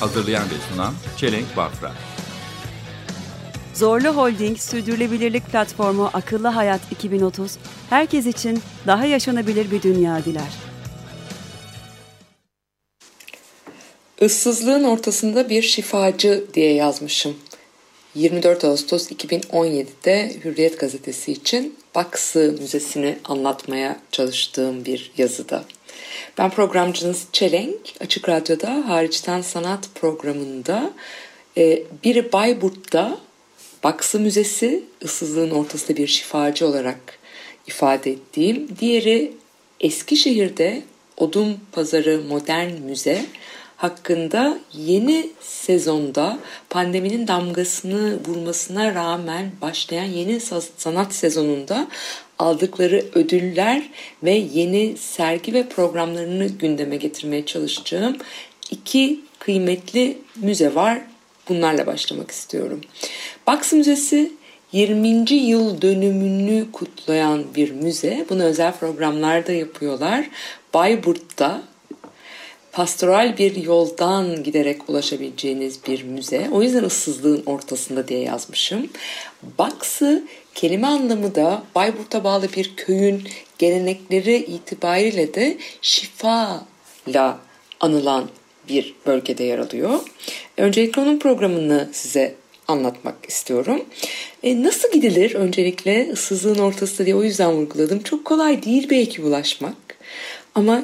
Hazırlayan 0.00 0.44
ve 0.44 0.54
sunan 0.72 0.94
Çelenk 1.16 1.56
Bafra 1.56 1.92
Zorlu 3.74 4.08
Holding 4.08 4.58
Sürdürülebilirlik 4.58 5.46
Platformu 5.46 6.10
Akıllı 6.12 6.48
Hayat 6.48 6.80
2030, 6.90 7.56
herkes 7.90 8.26
için 8.26 8.60
daha 8.86 9.06
yaşanabilir 9.06 9.70
bir 9.70 9.82
dünya 9.82 10.24
diler. 10.24 10.52
Issızlığın 14.20 14.84
ortasında 14.84 15.48
bir 15.48 15.62
şifacı 15.62 16.44
diye 16.54 16.74
yazmışım. 16.74 17.36
24 18.14 18.64
Ağustos 18.64 19.10
2017'de 19.10 20.36
Hürriyet 20.44 20.80
Gazetesi 20.80 21.32
için 21.32 21.78
Baksı 21.94 22.56
Müzesi'ni 22.60 23.18
anlatmaya 23.24 24.00
çalıştığım 24.12 24.84
bir 24.84 25.12
yazıda. 25.18 25.64
Ben 26.38 26.50
programcınız 26.50 27.26
Çelenk, 27.32 27.76
Açık 28.00 28.28
Radyo'da 28.28 28.84
Hariçten 28.88 29.40
Sanat 29.40 29.88
programında 29.94 30.90
e, 31.56 31.82
biri 32.04 32.32
Bayburt'ta 32.32 33.18
Baksı 33.84 34.20
Müzesi, 34.20 34.84
ıssızlığın 35.04 35.50
ortasında 35.50 35.96
bir 35.96 36.06
şifacı 36.06 36.66
olarak 36.66 37.18
ifade 37.66 38.10
ettiğim, 38.10 38.68
diğeri 38.80 39.32
Eskişehir'de 39.80 40.82
Odun 41.16 41.58
Pazarı 41.72 42.20
Modern 42.28 42.72
Müze 42.72 43.24
hakkında 43.76 44.58
yeni 44.72 45.30
sezonda 45.40 46.38
pandeminin 46.70 47.28
damgasını 47.28 48.18
vurmasına 48.26 48.94
rağmen 48.94 49.52
başlayan 49.60 50.04
yeni 50.04 50.32
sa- 50.36 50.70
sanat 50.76 51.14
sezonunda 51.14 51.88
aldıkları 52.40 53.04
ödüller 53.14 53.90
ve 54.22 54.30
yeni 54.30 54.96
sergi 54.96 55.54
ve 55.54 55.68
programlarını 55.68 56.46
gündeme 56.46 56.96
getirmeye 56.96 57.46
çalışacağım 57.46 58.16
iki 58.70 59.20
kıymetli 59.38 60.18
müze 60.36 60.74
var. 60.74 61.00
Bunlarla 61.48 61.86
başlamak 61.86 62.30
istiyorum. 62.30 62.80
Baksı 63.46 63.76
Müzesi 63.76 64.32
20. 64.72 65.32
yıl 65.32 65.82
dönümünü 65.82 66.72
kutlayan 66.72 67.44
bir 67.54 67.70
müze. 67.70 68.26
Bunu 68.30 68.42
özel 68.42 68.72
programlarda 68.72 69.52
yapıyorlar. 69.52 70.30
Bayburt'ta 70.74 71.62
pastoral 72.72 73.38
bir 73.38 73.56
yoldan 73.56 74.42
giderek 74.42 74.90
ulaşabileceğiniz 74.90 75.86
bir 75.86 76.02
müze. 76.02 76.48
O 76.52 76.62
yüzden 76.62 76.84
ıssızlığın 76.84 77.42
ortasında 77.46 78.08
diye 78.08 78.20
yazmışım. 78.20 78.90
Baksı 79.58 80.24
kelime 80.54 80.86
anlamı 80.86 81.34
da 81.34 81.62
Bayburt'a 81.74 82.24
bağlı 82.24 82.52
bir 82.56 82.76
köyün 82.76 83.22
gelenekleri 83.58 84.36
itibariyle 84.36 85.34
de 85.34 85.58
şifayla 85.82 87.38
anılan 87.80 88.28
bir 88.68 88.94
bölgede 89.06 89.44
yer 89.44 89.58
alıyor. 89.58 90.00
Öncelikle 90.56 91.02
onun 91.02 91.18
programını 91.18 91.88
size 91.92 92.34
anlatmak 92.68 93.14
istiyorum. 93.28 93.84
E, 94.42 94.62
nasıl 94.62 94.92
gidilir 94.92 95.34
öncelikle 95.34 96.10
ıssızlığın 96.12 96.58
ortasında 96.58 97.06
diye 97.06 97.16
o 97.16 97.22
yüzden 97.22 97.52
vurguladım. 97.52 98.02
Çok 98.02 98.24
kolay 98.24 98.62
değil 98.62 98.90
belki 98.90 99.22
ulaşmak 99.22 99.76
ama 100.54 100.82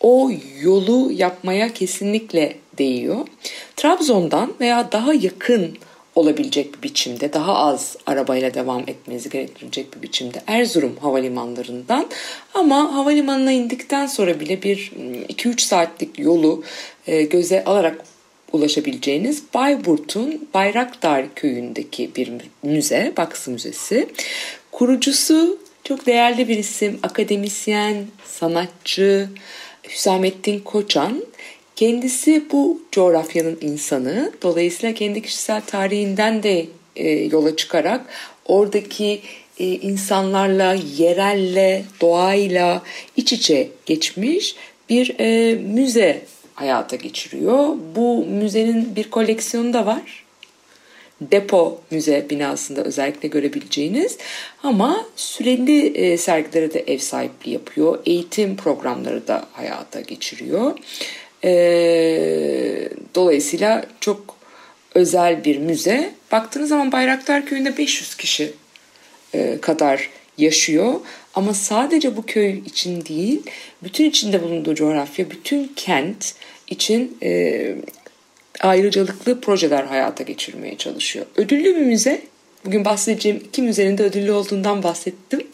o 0.00 0.30
yolu 0.60 1.12
yapmaya 1.12 1.72
kesinlikle 1.72 2.56
değiyor. 2.78 3.26
Trabzon'dan 3.76 4.54
veya 4.60 4.92
daha 4.92 5.14
yakın 5.14 5.78
olabilecek 6.18 6.74
bir 6.74 6.82
biçimde 6.82 7.32
daha 7.32 7.54
az 7.54 7.96
arabayla 8.06 8.54
devam 8.54 8.80
etmenizi 8.80 9.30
gerektirecek 9.30 9.96
bir 9.96 10.02
biçimde 10.02 10.42
Erzurum 10.46 10.96
havalimanlarından 10.96 12.06
ama 12.54 12.94
havalimanına 12.94 13.52
indikten 13.52 14.06
sonra 14.06 14.40
bile 14.40 14.62
bir 14.62 14.92
2-3 15.28 15.60
saatlik 15.60 16.18
yolu 16.18 16.64
e, 17.06 17.22
göze 17.22 17.64
alarak 17.64 18.04
ulaşabileceğiniz 18.52 19.42
Bayburt'un 19.54 20.48
Bayraktar 20.54 21.34
köyündeki 21.34 22.10
bir 22.16 22.32
müze, 22.62 23.12
Baksı 23.16 23.50
Müzesi. 23.50 24.08
Kurucusu 24.72 25.58
çok 25.84 26.06
değerli 26.06 26.48
bir 26.48 26.58
isim, 26.58 26.98
akademisyen, 27.02 27.96
sanatçı 28.24 29.28
Hüsamettin 29.88 30.60
Koçan. 30.60 31.22
Kendisi 31.78 32.42
bu 32.52 32.80
coğrafyanın 32.92 33.58
insanı. 33.60 34.32
Dolayısıyla 34.42 34.94
kendi 34.94 35.22
kişisel 35.22 35.60
tarihinden 35.60 36.42
de 36.42 36.66
e, 36.96 37.08
yola 37.10 37.56
çıkarak 37.56 38.06
oradaki 38.46 39.20
e, 39.58 39.66
insanlarla, 39.66 40.76
yerelle, 40.96 41.84
doğayla 42.00 42.82
iç 43.16 43.32
içe 43.32 43.68
geçmiş 43.86 44.56
bir 44.88 45.14
e, 45.20 45.54
müze 45.54 46.22
hayata 46.54 46.96
geçiriyor. 46.96 47.76
Bu 47.96 48.26
müzenin 48.26 48.96
bir 48.96 49.10
koleksiyonu 49.10 49.72
da 49.72 49.86
var. 49.86 50.24
Depo 51.20 51.80
müze 51.90 52.26
binasında 52.30 52.82
özellikle 52.82 53.28
görebileceğiniz 53.28 54.18
ama 54.62 55.06
süreli 55.16 55.86
e, 55.86 56.16
sergilere 56.16 56.74
de 56.74 56.80
ev 56.80 56.98
sahipliği 56.98 57.52
yapıyor. 57.52 57.98
Eğitim 58.06 58.56
programları 58.56 59.28
da 59.28 59.46
hayata 59.52 60.00
geçiriyor. 60.00 60.78
E, 61.44 62.88
dolayısıyla 63.14 63.84
çok 64.00 64.36
özel 64.94 65.44
bir 65.44 65.58
müze. 65.58 66.10
Baktığınız 66.32 66.68
zaman 66.68 66.92
Bayraktar 66.92 67.46
Köyü'nde 67.46 67.78
500 67.78 68.14
kişi 68.14 68.52
e, 69.34 69.58
kadar 69.60 70.10
yaşıyor. 70.38 70.94
Ama 71.34 71.54
sadece 71.54 72.16
bu 72.16 72.26
köy 72.26 72.58
için 72.58 73.04
değil, 73.04 73.42
bütün 73.82 74.04
içinde 74.04 74.42
bulunduğu 74.42 74.74
coğrafya, 74.74 75.30
bütün 75.30 75.72
kent 75.76 76.34
için 76.66 77.18
e, 77.22 77.74
ayrıcalıklı 78.60 79.40
projeler 79.40 79.84
hayata 79.84 80.24
geçirmeye 80.24 80.76
çalışıyor. 80.76 81.26
Ödüllü 81.36 81.76
bir 81.76 81.86
müze. 81.86 82.22
Bugün 82.64 82.84
bahsedeceğim 82.84 83.42
iki 83.48 83.62
müzenin 83.62 83.98
de 83.98 84.02
ödüllü 84.02 84.32
olduğundan 84.32 84.82
bahsettim 84.82 85.46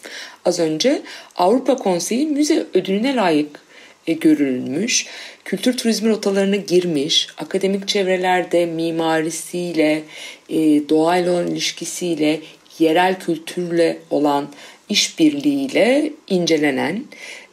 az 0.45 0.59
önce. 0.59 1.01
Avrupa 1.35 1.77
Konseyi 1.77 2.27
müze 2.27 2.65
ödülüne 2.73 3.15
layık 3.15 3.64
görülmüş. 4.13 5.05
Kültür 5.45 5.77
turizmi 5.77 6.09
rotalarına 6.09 6.55
girmiş. 6.55 7.27
Akademik 7.37 7.87
çevrelerde 7.87 8.65
mimarisiyle, 8.65 10.03
e, 10.49 10.89
doğayla 10.89 11.31
olan 11.31 11.47
ilişkisiyle, 11.47 12.39
yerel 12.79 13.19
kültürle 13.19 13.97
olan 14.09 14.47
işbirliğiyle 14.89 16.11
incelenen, 16.27 17.03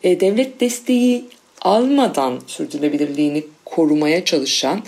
e, 0.02 0.20
devlet 0.20 0.60
desteği 0.60 1.24
almadan 1.60 2.40
sürdürülebilirliğini 2.46 3.44
korumaya 3.64 4.24
çalışan, 4.24 4.82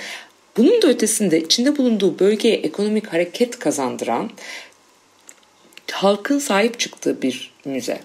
bunun 0.56 0.82
da 0.82 0.88
ötesinde 0.88 1.41
içinde 1.41 1.76
bulunduğu 1.76 2.19
bölgeye 2.19 2.56
ekonomik 2.56 3.06
hareket 3.06 3.58
kazandıran, 3.58 4.30
halkın 5.92 6.38
sahip 6.38 6.80
çıktığı 6.80 7.22
bir 7.22 7.53
müze. 7.64 8.00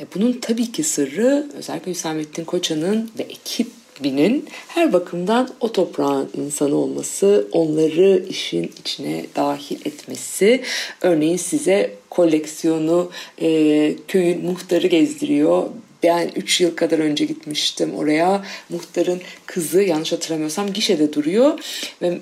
E 0.00 0.04
bunun 0.14 0.32
tabii 0.32 0.72
ki 0.72 0.82
sırrı 0.82 1.46
özellikle 1.54 1.90
Hüsamettin 1.90 2.44
Koçan'ın 2.44 3.10
ve 3.18 3.22
ekibinin 3.22 4.48
her 4.68 4.92
bakımdan 4.92 5.50
o 5.60 5.72
toprağın 5.72 6.30
insanı 6.34 6.74
olması, 6.74 7.48
onları 7.52 8.24
işin 8.28 8.72
içine 8.80 9.26
dahil 9.36 9.80
etmesi. 9.84 10.62
Örneğin 11.00 11.36
size 11.36 11.94
koleksiyonu 12.10 13.10
e, 13.42 13.94
köyün 14.08 14.44
muhtarı 14.44 14.86
gezdiriyor. 14.86 15.66
Ben 16.02 16.30
3 16.36 16.60
yıl 16.60 16.76
kadar 16.76 16.98
önce 16.98 17.24
gitmiştim 17.24 17.94
oraya. 17.94 18.44
Muhtarın 18.68 19.20
kızı 19.46 19.82
yanlış 19.82 20.12
hatırlamıyorsam 20.12 20.72
gişede 20.72 21.12
duruyor 21.12 21.58
ve 22.02 22.18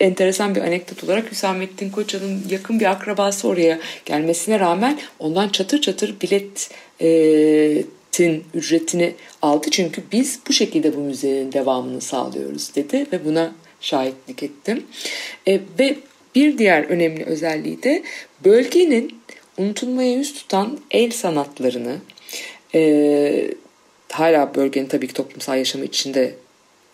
enteresan 0.00 0.54
bir 0.54 0.60
anekdot 0.60 1.04
olarak 1.04 1.30
Hüsamettin 1.30 1.90
Koçan'ın 1.90 2.42
yakın 2.50 2.80
bir 2.80 2.90
akrabası 2.90 3.48
oraya 3.48 3.78
gelmesine 4.04 4.60
rağmen 4.60 4.98
ondan 5.18 5.48
çatır 5.48 5.80
çatır 5.80 6.14
biletin 6.20 8.44
ücretini 8.54 9.14
aldı. 9.42 9.66
Çünkü 9.70 10.02
biz 10.12 10.40
bu 10.48 10.52
şekilde 10.52 10.96
bu 10.96 11.00
müzenin 11.00 11.52
devamını 11.52 12.00
sağlıyoruz 12.00 12.74
dedi 12.74 13.06
ve 13.12 13.24
buna 13.24 13.52
şahitlik 13.80 14.42
ettim. 14.42 14.86
E, 15.48 15.60
ve 15.78 15.96
bir 16.34 16.58
diğer 16.58 16.84
önemli 16.84 17.24
özelliği 17.24 17.82
de 17.82 18.02
bölgenin 18.44 19.20
unutulmaya 19.58 20.12
yüz 20.12 20.34
tutan 20.34 20.78
el 20.90 21.10
sanatlarını 21.10 21.96
e, 22.74 23.50
hala 24.12 24.54
bölgenin 24.54 24.86
tabii 24.86 25.08
ki 25.08 25.14
toplumsal 25.14 25.58
yaşamı 25.58 25.84
içinde 25.84 26.34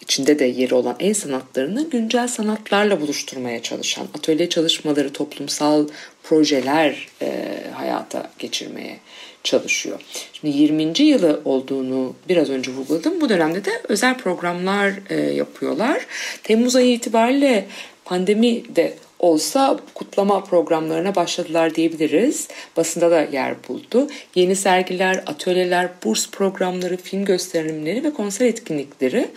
içinde 0.00 0.38
de 0.38 0.44
yeri 0.44 0.75
olan 0.75 0.97
el 1.00 1.14
sanatlarını 1.14 1.91
güncel 1.91 2.29
sanatlarla 2.29 3.00
buluşturmaya 3.00 3.62
çalışan 3.62 4.08
atölye 4.19 4.49
çalışmaları, 4.49 5.12
toplumsal 5.12 5.88
projeler 6.23 7.08
e, 7.23 7.49
hayata 7.75 8.31
geçirmeye 8.38 8.97
çalışıyor. 9.44 10.00
Şimdi 10.32 10.56
20. 10.56 11.02
yılı 11.02 11.41
olduğunu 11.44 12.14
biraz 12.29 12.50
önce 12.50 12.73
vurguladım. 12.73 13.20
Bu 13.20 13.29
dönemde 13.29 13.64
de 13.64 13.70
özel 13.88 14.19
programlar 14.19 14.93
e, 15.11 15.17
yapıyorlar. 15.20 16.06
Temmuz 16.43 16.76
ayı 16.76 16.93
itibariyle 16.93 17.67
pandemi 18.05 18.76
de 18.76 18.94
olsa 19.20 19.81
kutlama 19.94 20.44
programlarına 20.44 21.14
başladılar 21.14 21.75
diyebiliriz. 21.75 22.49
Basında 22.76 23.11
da 23.11 23.20
yer 23.20 23.55
buldu. 23.69 24.08
Yeni 24.34 24.56
sergiler, 24.56 25.22
atölyeler, 25.26 25.88
burs 26.05 26.31
programları, 26.31 26.96
film 26.96 27.25
gösterimleri 27.25 28.05
ve 28.05 28.11
konser 28.11 28.46
etkinlikleri 28.46 29.28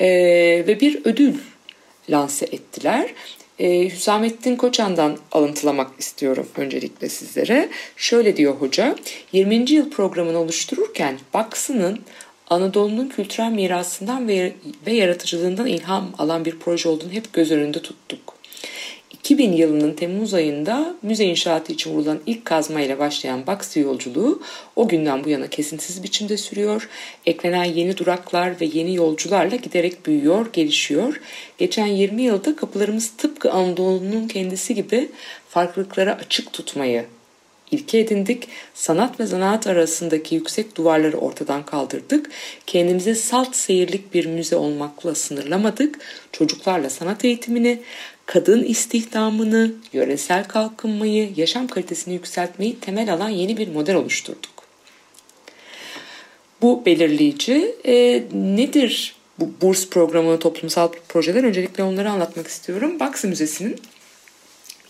e, 0.00 0.08
ve 0.66 0.80
bir 0.80 1.00
ödül 1.04 1.34
lanse 2.10 2.46
ettiler. 2.46 3.10
E, 3.58 3.88
Hüsamettin 3.88 4.56
Koçan'dan 4.56 5.18
alıntılamak 5.32 5.90
istiyorum 5.98 6.48
öncelikle 6.56 7.08
sizlere. 7.08 7.68
Şöyle 7.96 8.36
diyor 8.36 8.54
hoca, 8.54 8.96
20. 9.32 9.70
yıl 9.70 9.90
programını 9.90 10.38
oluştururken 10.38 11.18
Baksı'nın 11.34 12.00
Anadolu'nun 12.50 13.08
kültürel 13.08 13.50
mirasından 13.50 14.28
ve, 14.28 14.52
ve 14.86 14.92
yaratıcılığından 14.92 15.66
ilham 15.66 16.12
alan 16.18 16.44
bir 16.44 16.58
proje 16.58 16.88
olduğunu 16.88 17.12
hep 17.12 17.32
göz 17.32 17.50
önünde 17.50 17.82
tuttuk. 17.82 18.35
2000 19.26 19.52
yılının 19.52 19.94
Temmuz 19.94 20.34
ayında 20.34 20.94
müze 21.02 21.24
inşaatı 21.24 21.72
için 21.72 21.90
vurulan 21.90 22.20
ilk 22.26 22.44
kazma 22.44 22.80
ile 22.80 22.98
başlayan 22.98 23.46
Baksı 23.46 23.80
yolculuğu 23.80 24.42
o 24.76 24.88
günden 24.88 25.24
bu 25.24 25.28
yana 25.28 25.48
kesintisiz 25.48 26.02
biçimde 26.02 26.36
sürüyor. 26.36 26.88
Eklenen 27.26 27.64
yeni 27.64 27.96
duraklar 27.96 28.60
ve 28.60 28.64
yeni 28.64 28.94
yolcularla 28.94 29.56
giderek 29.56 30.06
büyüyor, 30.06 30.52
gelişiyor. 30.52 31.20
Geçen 31.58 31.86
20 31.86 32.22
yılda 32.22 32.56
kapılarımız 32.56 33.10
tıpkı 33.16 33.52
Anadolu'nun 33.52 34.28
kendisi 34.28 34.74
gibi 34.74 35.08
farklılıklara 35.48 36.12
açık 36.14 36.52
tutmayı 36.52 37.04
ilke 37.70 37.98
edindik. 37.98 38.48
Sanat 38.74 39.20
ve 39.20 39.26
zanaat 39.26 39.66
arasındaki 39.66 40.34
yüksek 40.34 40.76
duvarları 40.76 41.16
ortadan 41.16 41.66
kaldırdık. 41.66 42.30
Kendimize 42.66 43.14
salt 43.14 43.56
seyirlik 43.56 44.14
bir 44.14 44.26
müze 44.26 44.56
olmakla 44.56 45.14
sınırlamadık. 45.14 45.98
Çocuklarla 46.32 46.90
sanat 46.90 47.24
eğitimini, 47.24 47.82
kadın 48.26 48.62
istihdamını, 48.62 49.72
yöresel 49.92 50.44
kalkınmayı, 50.48 51.32
yaşam 51.36 51.68
kalitesini 51.68 52.14
yükseltmeyi 52.14 52.80
temel 52.80 53.12
alan 53.12 53.28
yeni 53.28 53.56
bir 53.56 53.68
model 53.68 53.94
oluşturduk. 53.94 54.56
Bu 56.62 56.86
belirleyici. 56.86 57.74
E, 57.84 58.22
nedir 58.32 59.16
bu 59.38 59.50
burs 59.62 59.88
programı, 59.88 60.38
toplumsal 60.38 60.92
projeler? 61.08 61.44
Öncelikle 61.44 61.82
onları 61.82 62.10
anlatmak 62.10 62.46
istiyorum. 62.46 63.00
Baksı 63.00 63.28
Müzesi'nin 63.28 63.80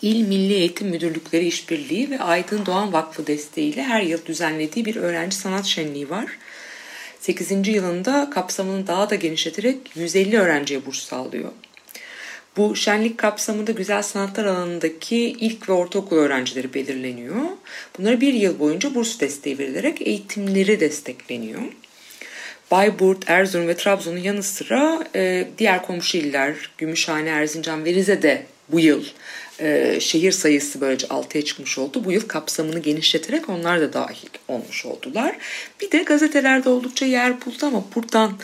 İl 0.01 0.27
Milli 0.27 0.53
Eğitim 0.53 0.87
Müdürlükleri 0.87 1.47
İşbirliği 1.47 2.09
ve 2.09 2.19
Aydın 2.19 2.65
Doğan 2.65 2.93
Vakfı 2.93 3.27
desteğiyle 3.27 3.83
her 3.83 4.01
yıl 4.01 4.25
düzenlediği 4.25 4.85
bir 4.85 4.95
öğrenci 4.95 5.35
sanat 5.35 5.65
şenliği 5.65 6.09
var. 6.09 6.25
8. 7.19 7.67
yılında 7.67 8.29
kapsamını 8.29 8.87
daha 8.87 9.09
da 9.09 9.15
genişleterek 9.15 9.77
150 9.95 10.39
öğrenciye 10.39 10.85
burs 10.85 11.03
sağlıyor. 11.03 11.51
Bu 12.57 12.75
şenlik 12.75 13.17
kapsamında 13.17 13.71
güzel 13.71 14.01
sanatlar 14.01 14.45
alanındaki 14.45 15.17
ilk 15.17 15.69
ve 15.69 15.73
ortaokul 15.73 16.17
öğrencileri 16.17 16.73
belirleniyor. 16.73 17.35
Bunlara 17.97 18.21
bir 18.21 18.33
yıl 18.33 18.59
boyunca 18.59 18.95
burs 18.95 19.19
desteği 19.19 19.59
verilerek 19.59 20.07
eğitimleri 20.07 20.79
destekleniyor. 20.79 21.61
Bayburt, 22.71 23.29
Erzurum 23.29 23.67
ve 23.67 23.75
Trabzon'un 23.75 24.17
yanı 24.17 24.43
sıra 24.43 25.07
e, 25.15 25.47
diğer 25.57 25.85
komşu 25.85 26.17
iller 26.17 26.55
Gümüşhane, 26.77 27.29
Erzincan 27.29 27.85
ve 27.85 27.93
Rize'de 27.93 28.45
bu 28.69 28.79
yıl 28.79 29.03
e, 29.59 29.99
şehir 29.99 30.31
sayısı 30.31 30.81
böylece 30.81 31.07
6'ya 31.07 31.45
çıkmış 31.45 31.77
oldu. 31.77 32.05
Bu 32.05 32.11
yıl 32.11 32.27
kapsamını 32.27 32.79
genişleterek 32.79 33.49
onlar 33.49 33.81
da 33.81 33.93
dahil 33.93 34.27
olmuş 34.47 34.85
oldular. 34.85 35.37
Bir 35.81 35.91
de 35.91 36.03
gazetelerde 36.03 36.69
oldukça 36.69 37.05
yer 37.05 37.45
buldu 37.45 37.65
ama 37.65 37.83
buradan 37.95 38.37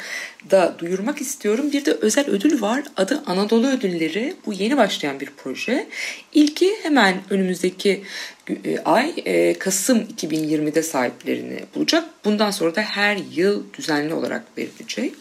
da 0.51 0.75
duyurmak 0.79 1.21
istiyorum. 1.21 1.71
Bir 1.71 1.85
de 1.85 1.91
özel 1.91 2.29
ödül 2.29 2.61
var. 2.61 2.83
Adı 2.97 3.23
Anadolu 3.25 3.67
Ödülleri. 3.67 4.33
Bu 4.45 4.53
yeni 4.53 4.77
başlayan 4.77 5.19
bir 5.19 5.29
proje. 5.37 5.87
İlki 6.33 6.75
hemen 6.83 7.15
önümüzdeki 7.29 8.03
e, 8.65 8.79
ay 8.85 9.13
e, 9.25 9.53
Kasım 9.53 9.99
2020'de 10.17 10.83
sahiplerini 10.83 11.59
bulacak. 11.75 12.05
Bundan 12.25 12.51
sonra 12.51 12.75
da 12.75 12.81
her 12.81 13.17
yıl 13.35 13.63
düzenli 13.73 14.13
olarak 14.13 14.43
verilecek. 14.57 15.13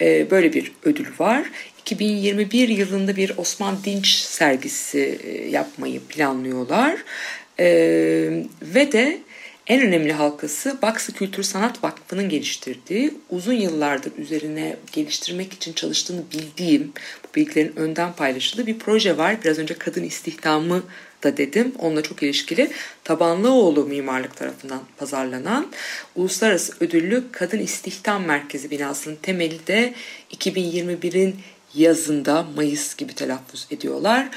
E, 0.00 0.30
böyle 0.30 0.52
bir 0.52 0.72
ödül 0.84 1.06
var. 1.18 1.50
2021 1.84 2.68
yılında 2.68 3.16
bir 3.16 3.32
Osman 3.36 3.76
Dinç 3.84 4.08
sergisi 4.14 5.20
yapmayı 5.50 6.00
planlıyorlar. 6.00 7.04
Ve 8.62 8.92
de 8.92 9.18
en 9.66 9.80
önemli 9.80 10.12
halkası 10.12 10.78
Baksı 10.82 11.12
Kültür 11.12 11.42
Sanat 11.42 11.84
Vakfı'nın 11.84 12.28
geliştirdiği, 12.28 13.14
uzun 13.30 13.52
yıllardır 13.52 14.12
üzerine 14.18 14.76
geliştirmek 14.92 15.52
için 15.52 15.72
çalıştığını 15.72 16.22
bildiğim, 16.32 16.92
bu 17.24 17.34
bilgilerin 17.34 17.76
önden 17.76 18.12
paylaşıldığı 18.12 18.66
bir 18.66 18.78
proje 18.78 19.18
var. 19.18 19.42
Biraz 19.44 19.58
önce 19.58 19.74
kadın 19.74 20.02
istihdamı 20.02 20.82
da 21.22 21.36
dedim. 21.36 21.72
Onunla 21.78 22.02
çok 22.02 22.22
ilişkili. 22.22 22.70
Tabanlıoğlu 23.04 23.84
Mimarlık 23.84 24.36
tarafından 24.36 24.80
pazarlanan 24.96 25.72
Uluslararası 26.16 26.72
Ödüllü 26.80 27.24
Kadın 27.32 27.58
İstihdam 27.58 28.24
Merkezi 28.24 28.70
binasının 28.70 29.16
temeli 29.16 29.66
de 29.66 29.94
2021'in 30.36 31.36
yazında 31.74 32.46
Mayıs 32.56 32.96
gibi 32.96 33.14
telaffuz 33.14 33.66
ediyorlar. 33.70 34.28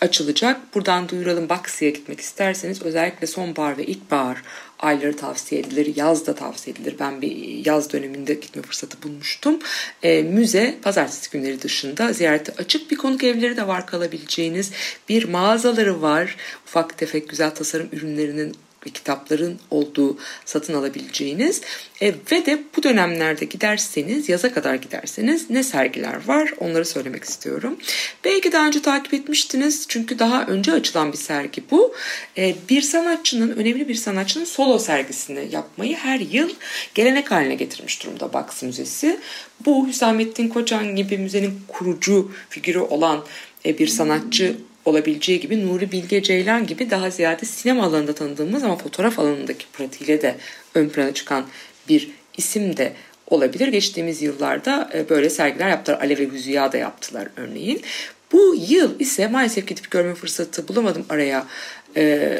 Açılacak. 0.00 0.74
Buradan 0.74 1.08
duyuralım 1.08 1.48
Baksı'ya 1.48 1.90
gitmek 1.90 2.20
isterseniz 2.20 2.82
özellikle 2.82 3.26
sonbahar 3.26 3.78
ve 3.78 3.86
ilkbahar 3.86 4.42
ayları 4.78 5.16
tavsiye 5.16 5.60
edilir. 5.60 5.96
Yaz 5.96 6.26
da 6.26 6.34
tavsiye 6.34 6.76
edilir. 6.76 6.96
Ben 7.00 7.22
bir 7.22 7.66
yaz 7.66 7.92
döneminde 7.92 8.34
gitme 8.34 8.62
fırsatı 8.62 9.02
bulmuştum. 9.02 9.58
E, 10.02 10.22
müze 10.22 10.78
pazartesi 10.82 11.30
günleri 11.30 11.62
dışında 11.62 12.12
ziyarete 12.12 12.52
açık 12.58 12.90
bir 12.90 12.96
konuk 12.96 13.24
evleri 13.24 13.56
de 13.56 13.66
var 13.66 13.86
kalabileceğiniz. 13.86 14.72
Bir 15.08 15.24
mağazaları 15.24 16.02
var. 16.02 16.36
Ufak 16.66 16.98
tefek 16.98 17.28
güzel 17.28 17.54
tasarım 17.54 17.88
ürünlerinin 17.92 18.56
kitapların 18.90 19.58
olduğu 19.70 20.18
satın 20.44 20.74
alabileceğiniz 20.74 21.60
e, 22.02 22.14
ve 22.32 22.46
de 22.46 22.62
bu 22.76 22.82
dönemlerde 22.82 23.44
giderseniz 23.44 24.28
yaza 24.28 24.52
kadar 24.52 24.74
giderseniz 24.74 25.50
ne 25.50 25.62
sergiler 25.62 26.26
var 26.26 26.54
onları 26.58 26.84
söylemek 26.84 27.24
istiyorum. 27.24 27.78
Belki 28.24 28.52
daha 28.52 28.66
önce 28.66 28.82
takip 28.82 29.14
etmiştiniz 29.14 29.86
çünkü 29.88 30.18
daha 30.18 30.46
önce 30.46 30.72
açılan 30.72 31.12
bir 31.12 31.18
sergi 31.18 31.62
bu. 31.70 31.94
E, 32.38 32.54
bir 32.68 32.82
sanatçının 32.82 33.56
önemli 33.56 33.88
bir 33.88 33.94
sanatçının 33.94 34.44
solo 34.44 34.78
sergisini 34.78 35.48
yapmayı 35.52 35.96
her 35.96 36.20
yıl 36.20 36.50
gelenek 36.94 37.30
haline 37.30 37.54
getirmiş 37.54 38.04
durumda 38.04 38.32
Baksı 38.32 38.66
Müzesi. 38.66 39.20
Bu 39.66 39.88
Hüsamettin 39.88 40.48
Koçan 40.48 40.96
gibi 40.96 41.18
müzenin 41.18 41.60
kurucu 41.68 42.32
figürü 42.48 42.78
olan 42.78 43.24
e, 43.66 43.78
bir 43.78 43.86
sanatçı 43.86 44.56
olabileceği 44.84 45.40
gibi 45.40 45.66
Nuri 45.66 45.92
Bilge 45.92 46.22
Ceylan 46.22 46.66
gibi 46.66 46.90
daha 46.90 47.10
ziyade 47.10 47.46
sinema 47.46 47.84
alanında 47.84 48.14
tanıdığımız 48.14 48.64
ama 48.64 48.76
fotoğraf 48.76 49.18
alanındaki 49.18 49.66
pratiğiyle 49.66 50.22
de 50.22 50.34
ön 50.74 50.88
plana 50.88 51.14
çıkan 51.14 51.46
bir 51.88 52.10
isim 52.36 52.76
de 52.76 52.92
olabilir. 53.26 53.68
Geçtiğimiz 53.68 54.22
yıllarda 54.22 54.90
e, 54.94 55.08
böyle 55.08 55.30
sergiler 55.30 55.68
yaptılar. 55.68 56.00
Alev 56.00 56.18
ve 56.18 56.32
Hüzüya 56.32 56.72
da 56.72 56.76
yaptılar 56.76 57.28
örneğin. 57.36 57.82
Bu 58.32 58.56
yıl 58.68 59.00
ise 59.00 59.26
maalesef 59.26 59.66
gidip 59.66 59.90
görme 59.90 60.14
fırsatı 60.14 60.68
bulamadım 60.68 61.06
araya 61.08 61.46
e, 61.96 62.38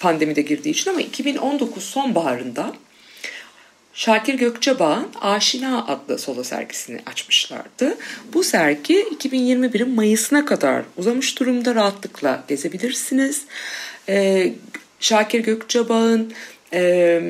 pandemide 0.00 0.42
girdiği 0.42 0.70
için 0.70 0.90
ama 0.90 1.00
2019 1.00 1.84
sonbaharında 1.84 2.72
Şakir 3.94 4.34
Gökçebağ'ın 4.34 5.08
Aşina 5.20 5.86
adlı 5.86 6.18
solo 6.18 6.44
sergisini 6.44 7.00
açmışlardı. 7.06 7.96
Bu 8.32 8.44
sergi 8.44 8.94
2021'in 8.94 9.90
Mayıs'ına 9.90 10.44
kadar 10.44 10.82
uzamış 10.96 11.38
durumda 11.38 11.74
rahatlıkla 11.74 12.44
gezebilirsiniz. 12.48 13.42
Ee, 14.08 14.52
Şakir 15.00 15.40
Gökçebağ'ın 15.40 16.32
e, 16.72 17.20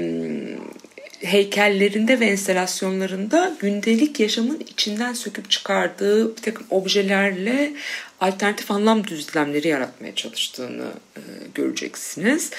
heykellerinde 1.20 2.20
ve 2.20 2.26
enstalasyonlarında 2.26 3.56
gündelik 3.60 4.20
yaşamın 4.20 4.60
içinden 4.60 5.12
söküp 5.12 5.50
çıkardığı 5.50 6.36
bir 6.36 6.42
takım 6.42 6.66
objelerle 6.70 7.72
alternatif 8.20 8.70
anlam 8.70 9.06
düzlemleri 9.06 9.68
yaratmaya 9.68 10.14
çalıştığını 10.14 10.88
e, 11.16 11.20
göreceksiniz. 11.54 12.50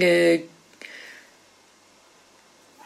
E, 0.00 0.40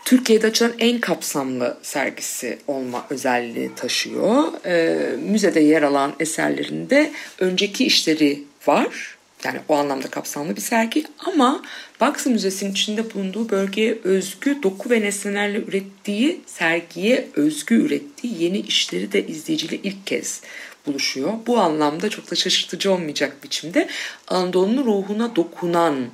Türkiye'de 0.08 0.46
açılan 0.46 0.72
en 0.78 1.00
kapsamlı 1.00 1.78
sergisi 1.82 2.58
olma 2.66 3.06
özelliği 3.10 3.74
taşıyor. 3.74 4.64
E, 4.66 4.96
müzede 5.16 5.60
yer 5.60 5.82
alan 5.82 6.12
eserlerinde 6.20 7.12
önceki 7.38 7.84
işleri 7.84 8.42
var. 8.66 9.16
yani 9.44 9.60
o 9.68 9.76
anlamda 9.76 10.10
kapsamlı 10.10 10.56
bir 10.56 10.60
sergi 10.60 11.04
ama 11.18 11.62
Baksı 12.00 12.30
Müzesi'nin 12.30 12.72
içinde 12.72 13.14
bulunduğu 13.14 13.50
bölgeye 13.50 13.98
özgü 14.04 14.62
doku 14.62 14.90
ve 14.90 15.00
nesnelerle 15.00 15.58
ürettiği, 15.58 16.40
sergiye 16.46 17.28
özgü 17.36 17.74
ürettiği 17.74 18.42
yeni 18.42 18.60
işleri 18.60 19.12
de 19.12 19.26
izleyiciyle 19.26 19.76
ilk 19.76 20.06
kez 20.06 20.40
buluşuyor. 20.86 21.32
Bu 21.46 21.58
anlamda 21.58 22.10
çok 22.10 22.30
da 22.30 22.34
şaşırtıcı 22.34 22.92
olmayacak 22.92 23.44
biçimde 23.44 23.88
Anadolu'nun 24.28 24.84
ruhuna 24.84 25.36
dokunan 25.36 26.06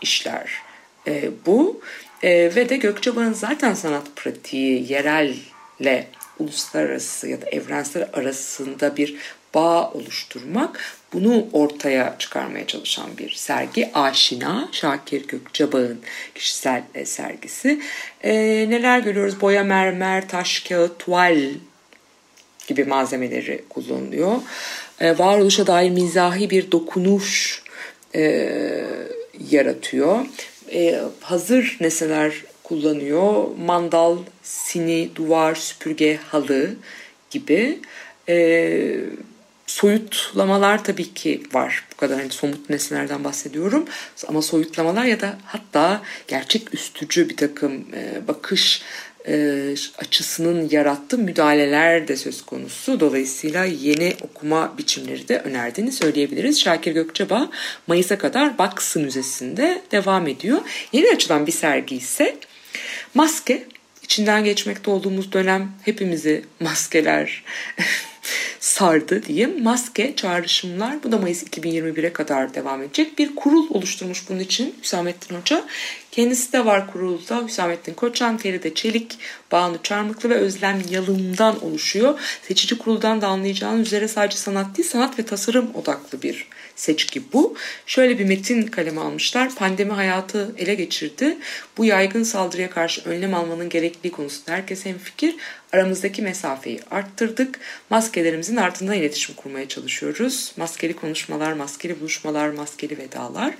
işler 0.00 0.50
e, 1.06 1.30
bu. 1.46 1.80
E, 2.22 2.30
ve 2.54 2.68
de 2.68 2.76
Gökçebay'ın 2.76 3.32
zaten 3.32 3.74
sanat 3.74 4.16
pratiği 4.16 4.92
yerelle 4.92 6.06
uluslararası 6.38 7.28
ya 7.28 7.42
da 7.42 7.46
evrensel 7.46 8.08
arasında 8.12 8.96
bir 8.96 9.16
bağ 9.54 9.90
oluşturmak 9.90 10.80
bunu 11.12 11.46
ortaya 11.52 12.16
çıkarmaya 12.18 12.66
çalışan 12.66 13.18
bir 13.18 13.30
sergi. 13.30 13.90
Aşina, 13.94 14.68
Şakir 14.72 15.28
Gökçebağ'ın 15.28 16.00
kişisel 16.34 16.82
e, 16.94 17.04
sergisi. 17.06 17.80
E, 18.22 18.32
neler 18.70 18.98
görüyoruz? 18.98 19.40
Boya, 19.40 19.64
mermer, 19.64 20.28
taş, 20.28 20.60
kağıt, 20.60 20.98
tuval 20.98 21.50
gibi 22.66 22.84
malzemeleri 22.84 23.64
kullanılıyor. 23.68 24.36
E, 25.00 25.18
varoluşa 25.18 25.66
dair 25.66 25.90
mizahi 25.90 26.50
bir 26.50 26.70
dokunuş 26.70 27.62
e, 28.14 28.22
yaratıyor. 29.50 30.26
E, 30.72 31.00
hazır 31.20 31.76
nesneler 31.80 32.44
kullanıyor. 32.62 33.44
Mandal, 33.66 34.18
sini, 34.42 35.10
duvar, 35.14 35.54
süpürge, 35.54 36.16
halı 36.16 36.74
gibi. 37.30 37.78
E, 38.28 39.00
soyutlamalar 39.66 40.84
tabii 40.84 41.14
ki 41.14 41.42
var. 41.52 41.84
Bu 41.92 41.96
kadar 41.96 42.20
hani 42.20 42.30
somut 42.30 42.70
nesnelerden 42.70 43.24
bahsediyorum. 43.24 43.84
Ama 44.28 44.42
soyutlamalar 44.42 45.04
ya 45.04 45.20
da 45.20 45.38
hatta 45.44 46.02
gerçek 46.28 46.74
üstücü 46.74 47.28
bir 47.28 47.36
takım 47.36 47.86
e, 47.94 48.28
bakış 48.28 48.82
açısının 49.98 50.68
yarattığı 50.70 51.18
müdahaleler 51.18 52.08
de 52.08 52.16
söz 52.16 52.42
konusu. 52.42 53.00
Dolayısıyla 53.00 53.64
yeni 53.64 54.16
okuma 54.22 54.78
biçimleri 54.78 55.28
de 55.28 55.38
önerdiğini 55.38 55.92
söyleyebiliriz. 55.92 56.60
Şakir 56.60 56.92
Gökçeba 56.92 57.50
Mayıs'a 57.86 58.18
kadar 58.18 58.58
Baksı 58.58 59.00
Müzesi'nde 59.00 59.82
devam 59.92 60.26
ediyor. 60.26 60.58
Yeni 60.92 61.10
açılan 61.10 61.46
bir 61.46 61.52
sergi 61.52 61.96
ise 61.96 62.36
Maske. 63.14 63.64
İçinden 64.02 64.44
geçmekte 64.44 64.90
olduğumuz 64.90 65.32
dönem 65.32 65.72
hepimizi 65.84 66.44
maskeler 66.60 67.44
sardı 68.60 69.22
diyeyim. 69.22 69.62
Maske 69.62 70.16
çağrışımlar 70.16 71.02
bu 71.02 71.12
da 71.12 71.18
Mayıs 71.18 71.42
2021'e 71.42 72.12
kadar 72.12 72.54
devam 72.54 72.82
edecek. 72.82 73.18
Bir 73.18 73.36
kurul 73.36 73.66
oluşturmuş 73.70 74.28
bunun 74.28 74.40
için 74.40 74.74
Hüsamettin 74.82 75.34
Hoca. 75.34 75.64
Kendisi 76.10 76.52
de 76.52 76.64
var 76.64 76.92
kurulda. 76.92 77.46
Hüsamettin 77.46 77.94
Koçan, 77.94 78.36
Feride 78.36 78.74
Çelik, 78.74 79.18
Banu 79.52 79.82
Çarmıklı 79.82 80.30
ve 80.30 80.34
Özlem 80.34 80.82
Yalım'dan 80.90 81.64
oluşuyor. 81.64 82.20
Seçici 82.42 82.78
kuruldan 82.78 83.20
da 83.20 83.26
anlayacağınız 83.26 83.86
üzere 83.86 84.08
sadece 84.08 84.36
sanat 84.36 84.76
değil 84.76 84.88
sanat 84.88 85.18
ve 85.18 85.22
tasarım 85.22 85.74
odaklı 85.74 86.22
bir 86.22 86.48
seçki 86.76 87.32
bu. 87.32 87.56
Şöyle 87.86 88.18
bir 88.18 88.24
metin 88.24 88.62
kaleme 88.66 89.00
almışlar. 89.00 89.54
Pandemi 89.54 89.92
hayatı 89.92 90.54
ele 90.58 90.74
geçirdi. 90.74 91.38
Bu 91.76 91.84
yaygın 91.84 92.22
saldırıya 92.22 92.70
karşı 92.70 93.04
önlem 93.04 93.34
almanın 93.34 93.68
gerekliliği 93.68 94.12
konusunda 94.12 94.52
herkes 94.52 94.84
hemfikir. 94.84 95.36
Aramızdaki 95.72 96.22
mesafeyi 96.22 96.80
arttırdık. 96.90 97.60
Maskelerimizin 97.90 98.56
ardından 98.56 98.94
iletişim 98.94 99.34
kurmaya 99.34 99.68
çalışıyoruz. 99.68 100.52
Maskeli 100.56 100.96
konuşmalar, 100.96 101.52
maskeli 101.52 102.00
buluşmalar, 102.00 102.48
maskeli 102.48 102.98
vedalar. 102.98 103.54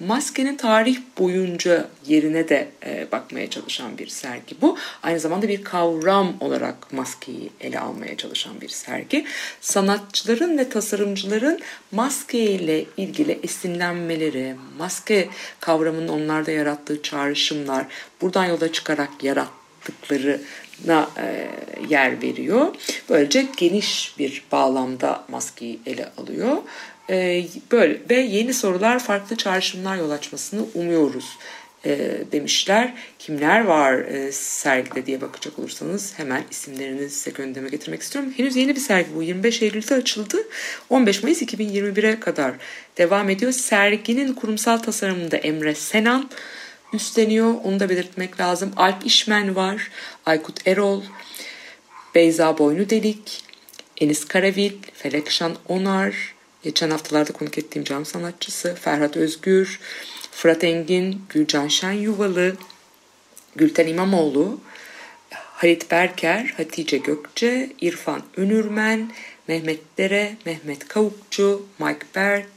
Maskenin 0.00 0.56
tarih 0.56 0.98
boyunca 1.18 1.88
yerine 2.06 2.48
de 2.48 2.68
e, 2.86 3.06
bakmaya 3.12 3.50
çalışan 3.50 3.98
bir 3.98 4.06
sergi 4.06 4.60
bu. 4.60 4.78
Aynı 5.02 5.20
zamanda 5.20 5.48
bir 5.48 5.64
kavram 5.64 6.36
olarak 6.40 6.92
maskeyi 6.92 7.50
ele 7.60 7.80
almaya 7.80 8.16
çalışan 8.16 8.60
bir 8.60 8.68
sergi. 8.68 9.26
Sanatçıların 9.60 10.58
ve 10.58 10.68
tasarımcıların 10.68 11.60
maske 11.92 12.38
ile 12.38 12.84
ilgili 12.96 13.40
esinlenmeleri, 13.42 14.56
maske 14.78 15.28
kavramının 15.60 16.08
onlarda 16.08 16.50
yarattığı 16.50 17.02
çağrışımlar, 17.02 17.86
buradan 18.20 18.44
yola 18.44 18.72
çıkarak 18.72 19.24
yarattıkları 19.24 20.40
na 20.86 21.10
e, 21.18 21.48
yer 21.88 22.22
veriyor. 22.22 22.66
Böylece 23.08 23.46
geniş 23.56 24.14
bir 24.18 24.42
bağlamda 24.52 25.24
maskeyi 25.28 25.80
ele 25.86 26.08
alıyor. 26.16 26.56
E, 27.10 27.44
böyle 27.72 28.00
ve 28.10 28.20
yeni 28.20 28.54
sorular 28.54 28.98
farklı 28.98 29.36
çağrışımlar 29.36 29.96
yol 29.96 30.10
açmasını 30.10 30.64
umuyoruz 30.74 31.38
e, 31.84 32.18
demişler. 32.32 32.94
Kimler 33.18 33.64
var 33.64 34.04
sergide 34.32 35.06
diye 35.06 35.20
bakacak 35.20 35.58
olursanız 35.58 36.12
hemen 36.16 36.42
isimlerini 36.50 37.10
size 37.10 37.30
gündeme 37.30 37.68
getirmek 37.68 38.02
istiyorum. 38.02 38.32
Henüz 38.36 38.56
yeni 38.56 38.76
bir 38.76 38.80
sergi 38.80 39.14
bu. 39.14 39.22
25 39.22 39.62
Eylül'de 39.62 39.94
açıldı. 39.94 40.36
15 40.90 41.22
Mayıs 41.22 41.42
2021'e 41.42 42.20
kadar 42.20 42.54
devam 42.98 43.30
ediyor. 43.30 43.52
Serginin 43.52 44.32
kurumsal 44.34 44.78
tasarımında 44.78 45.36
Emre 45.36 45.74
Senan 45.74 46.30
üstleniyor. 46.92 47.54
Onu 47.64 47.80
da 47.80 47.88
belirtmek 47.88 48.40
lazım. 48.40 48.72
Alp 48.76 49.06
İşmen 49.06 49.56
var. 49.56 49.90
Aykut 50.26 50.66
Erol, 50.66 51.02
Beyza 52.14 52.58
Boynu 52.58 52.90
Delik, 52.90 53.44
Enis 54.00 54.24
Karavil, 54.24 54.72
Felekşan 54.94 55.56
Onar, 55.68 56.34
geçen 56.62 56.90
haftalarda 56.90 57.32
konuk 57.32 57.58
ettiğim 57.58 57.84
cam 57.84 58.06
sanatçısı 58.06 58.74
Ferhat 58.74 59.16
Özgür, 59.16 59.80
Fırat 60.32 60.64
Engin, 60.64 61.22
Gülcan 61.28 61.68
Şen 61.68 61.92
Yuvalı, 61.92 62.56
Gülten 63.56 63.86
İmamoğlu, 63.86 64.60
Halit 65.30 65.90
Berker, 65.90 66.54
Hatice 66.56 66.98
Gökçe, 66.98 67.70
İrfan 67.80 68.22
Önürmen, 68.36 69.12
Mehmet 69.48 69.80
Dere, 69.98 70.36
Mehmet 70.46 70.88
Kavukçu, 70.88 71.66
Mike 71.78 72.06
Berk, 72.14 72.50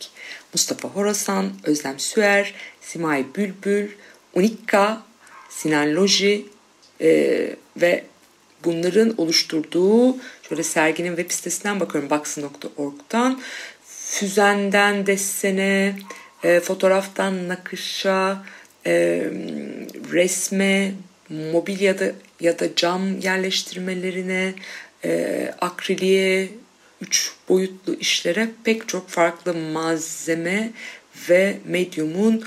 Mustafa 0.53 0.87
Horasan, 0.87 1.51
Özlem 1.63 1.99
Süer, 1.99 2.53
Simay 2.81 3.25
Bülbül, 3.35 3.89
Unikka, 4.33 5.03
Sinan 5.49 5.95
Loji 5.95 6.45
e, 7.01 7.09
ve 7.77 8.03
bunların 8.63 9.13
oluşturduğu 9.17 10.17
şöyle 10.49 10.63
serginin 10.63 11.15
web 11.15 11.31
sitesinden 11.31 11.79
bakıyorum 11.79 12.09
boxing.org'dan 12.09 13.41
füzenden 13.85 15.05
desene, 15.05 15.95
e, 16.43 16.59
fotoğraftan 16.59 17.47
nakışa, 17.47 18.45
e, 18.85 18.93
resme, 20.11 20.91
mobilyada 21.29 22.11
ya 22.39 22.59
da 22.59 22.75
cam 22.75 23.19
yerleştirmelerine, 23.19 24.53
e, 25.05 25.53
akriliğe, 25.61 26.49
üç 27.01 27.31
boyutlu 27.49 27.93
işlere 27.93 28.49
pek 28.63 28.87
çok 28.87 29.09
farklı 29.09 29.53
malzeme 29.53 30.71
ve 31.29 31.57
medyumun 31.65 32.43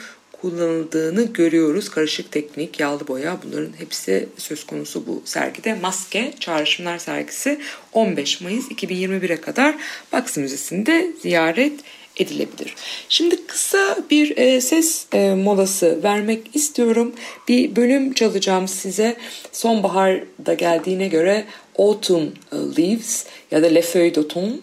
kullanıldığını 0.47 1.33
görüyoruz. 1.33 1.89
Karışık 1.89 2.33
teknik, 2.33 2.81
yağlı 2.81 3.09
boya 3.09 3.39
bunların 3.45 3.73
hepsi 3.79 4.29
söz 4.39 4.67
konusu 4.67 5.07
bu 5.07 5.23
sergide. 5.25 5.75
Maske 5.75 6.33
Çağrışımlar 6.41 6.99
sergisi 6.99 7.59
15 7.93 8.41
Mayıs 8.41 8.69
2021'e 8.69 9.41
kadar 9.41 9.75
Baksı 10.13 10.41
Müzesi'nde 10.41 11.13
ziyaret 11.23 11.73
edilebilir. 12.17 12.75
Şimdi 13.09 13.47
kısa 13.47 13.97
bir 14.11 14.37
e, 14.37 14.61
ses 14.61 15.07
e, 15.13 15.35
molası 15.35 16.03
vermek 16.03 16.57
istiyorum. 16.57 17.13
Bir 17.49 17.77
bölüm 17.77 18.13
çalacağım 18.13 18.69
size. 18.69 19.17
Sonbaharda 19.53 20.55
geldiğine 20.55 21.09
göre 21.09 21.45
Autumn 21.79 22.27
Leaves 22.53 23.27
ya 23.51 23.63
da 23.63 23.67
Le 23.67 23.83
Feuille 23.83 24.15
d'Automne 24.15 24.57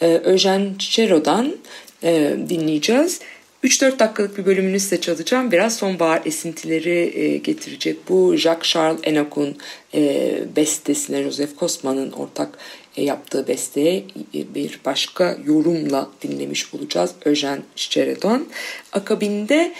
e, 0.00 0.06
Eugène 0.06 0.78
Chichero'dan 0.78 1.56
e, 2.02 2.36
dinleyeceğiz. 2.48 3.20
3-4 3.64 3.98
dakikalık 3.98 4.38
bir 4.38 4.46
bölümünü 4.46 4.80
size 4.80 5.00
çalacağım. 5.00 5.52
Biraz 5.52 5.76
sonbahar 5.76 6.22
esintileri 6.24 7.18
e, 7.20 7.36
getirecek. 7.36 8.08
Bu 8.08 8.34
Jacques-Charles 8.34 8.98
Enoch'un 9.02 9.56
e, 9.94 10.38
bestesine, 10.56 11.22
Joseph 11.22 11.56
Kosman'ın 11.56 12.12
ortak 12.12 12.58
e, 12.96 13.04
yaptığı 13.04 13.48
besteye 13.48 14.04
bir 14.34 14.80
başka 14.84 15.38
yorumla 15.46 16.10
dinlemiş 16.22 16.74
olacağız. 16.74 17.10
Öjen 17.24 17.62
Şiçere'den. 17.76 18.44
Akabinde 18.92 19.72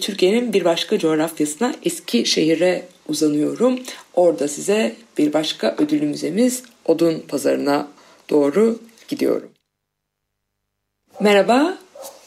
Türkiye'nin 0.00 0.52
bir 0.52 0.64
başka 0.64 0.98
coğrafyasına 0.98 1.74
eski 1.84 2.26
şehire 2.26 2.82
uzanıyorum. 3.08 3.80
Orada 4.14 4.48
size 4.48 4.96
bir 5.18 5.32
başka 5.32 5.76
ödül 5.78 6.02
müzemiz 6.02 6.62
Odun 6.84 7.24
Pazarı'na 7.28 7.88
doğru 8.30 8.78
gidiyorum. 9.08 9.50
Merhaba, 11.20 11.78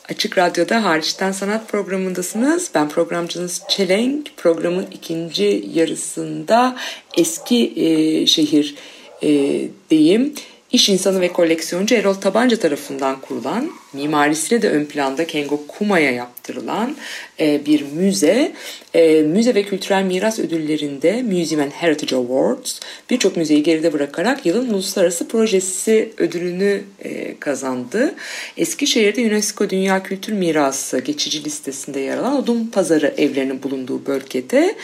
Açık 0.10 0.38
Radyo'da 0.38 0.84
hariçten 0.84 1.32
sanat 1.32 1.70
programındasınız. 1.70 2.72
Ben 2.76 2.90
programcınız 2.90 3.62
Çelenk. 3.70 4.38
Programın 4.38 4.88
ikinci 4.92 5.66
yarısında 5.74 6.78
eski 7.18 7.74
e, 7.76 8.26
şehir 8.26 8.76
e. 9.24 10.30
İş 10.76 10.90
insanı 10.90 11.22
ve 11.22 11.28
koleksiyoncu 11.28 11.96
Erol 11.96 12.14
Tabanca 12.14 12.60
tarafından 12.60 13.22
kurulan, 13.22 13.72
mimarisiyle 13.94 14.62
de 14.62 14.70
ön 14.70 14.86
planda 14.86 15.28
Kengo 15.28 15.68
Kuma'ya 15.68 16.12
yaptırılan 16.12 16.96
e, 17.40 17.66
bir 17.66 17.82
müze. 17.82 18.52
E, 18.94 19.22
müze 19.22 19.56
ve 19.56 19.64
kültürel 19.64 20.04
miras 20.04 20.40
ödüllerinde 20.40 21.22
Museum 21.22 21.62
and 21.62 21.72
Heritage 21.72 22.16
Awards 22.16 22.80
birçok 23.10 23.38
müzeyi 23.38 23.64
geride 23.64 23.94
bırakarak 23.94 24.46
yılın 24.46 24.70
uluslararası 24.70 25.28
projesi 25.28 26.14
ödülünü 26.18 26.84
e, 27.04 27.40
kazandı. 27.40 28.16
Eskişehir'de 28.58 29.28
UNESCO 29.28 29.70
Dünya 29.70 30.04
Kültür 30.04 30.34
Mirası 30.34 31.00
geçici 31.00 31.44
listesinde 31.44 32.00
yer 32.00 32.18
alan 32.18 32.38
Odun 32.38 32.68
Pazarı 32.68 33.14
evlerinin 33.18 33.64
bulunduğu 33.64 34.06
bölgede 34.06 34.76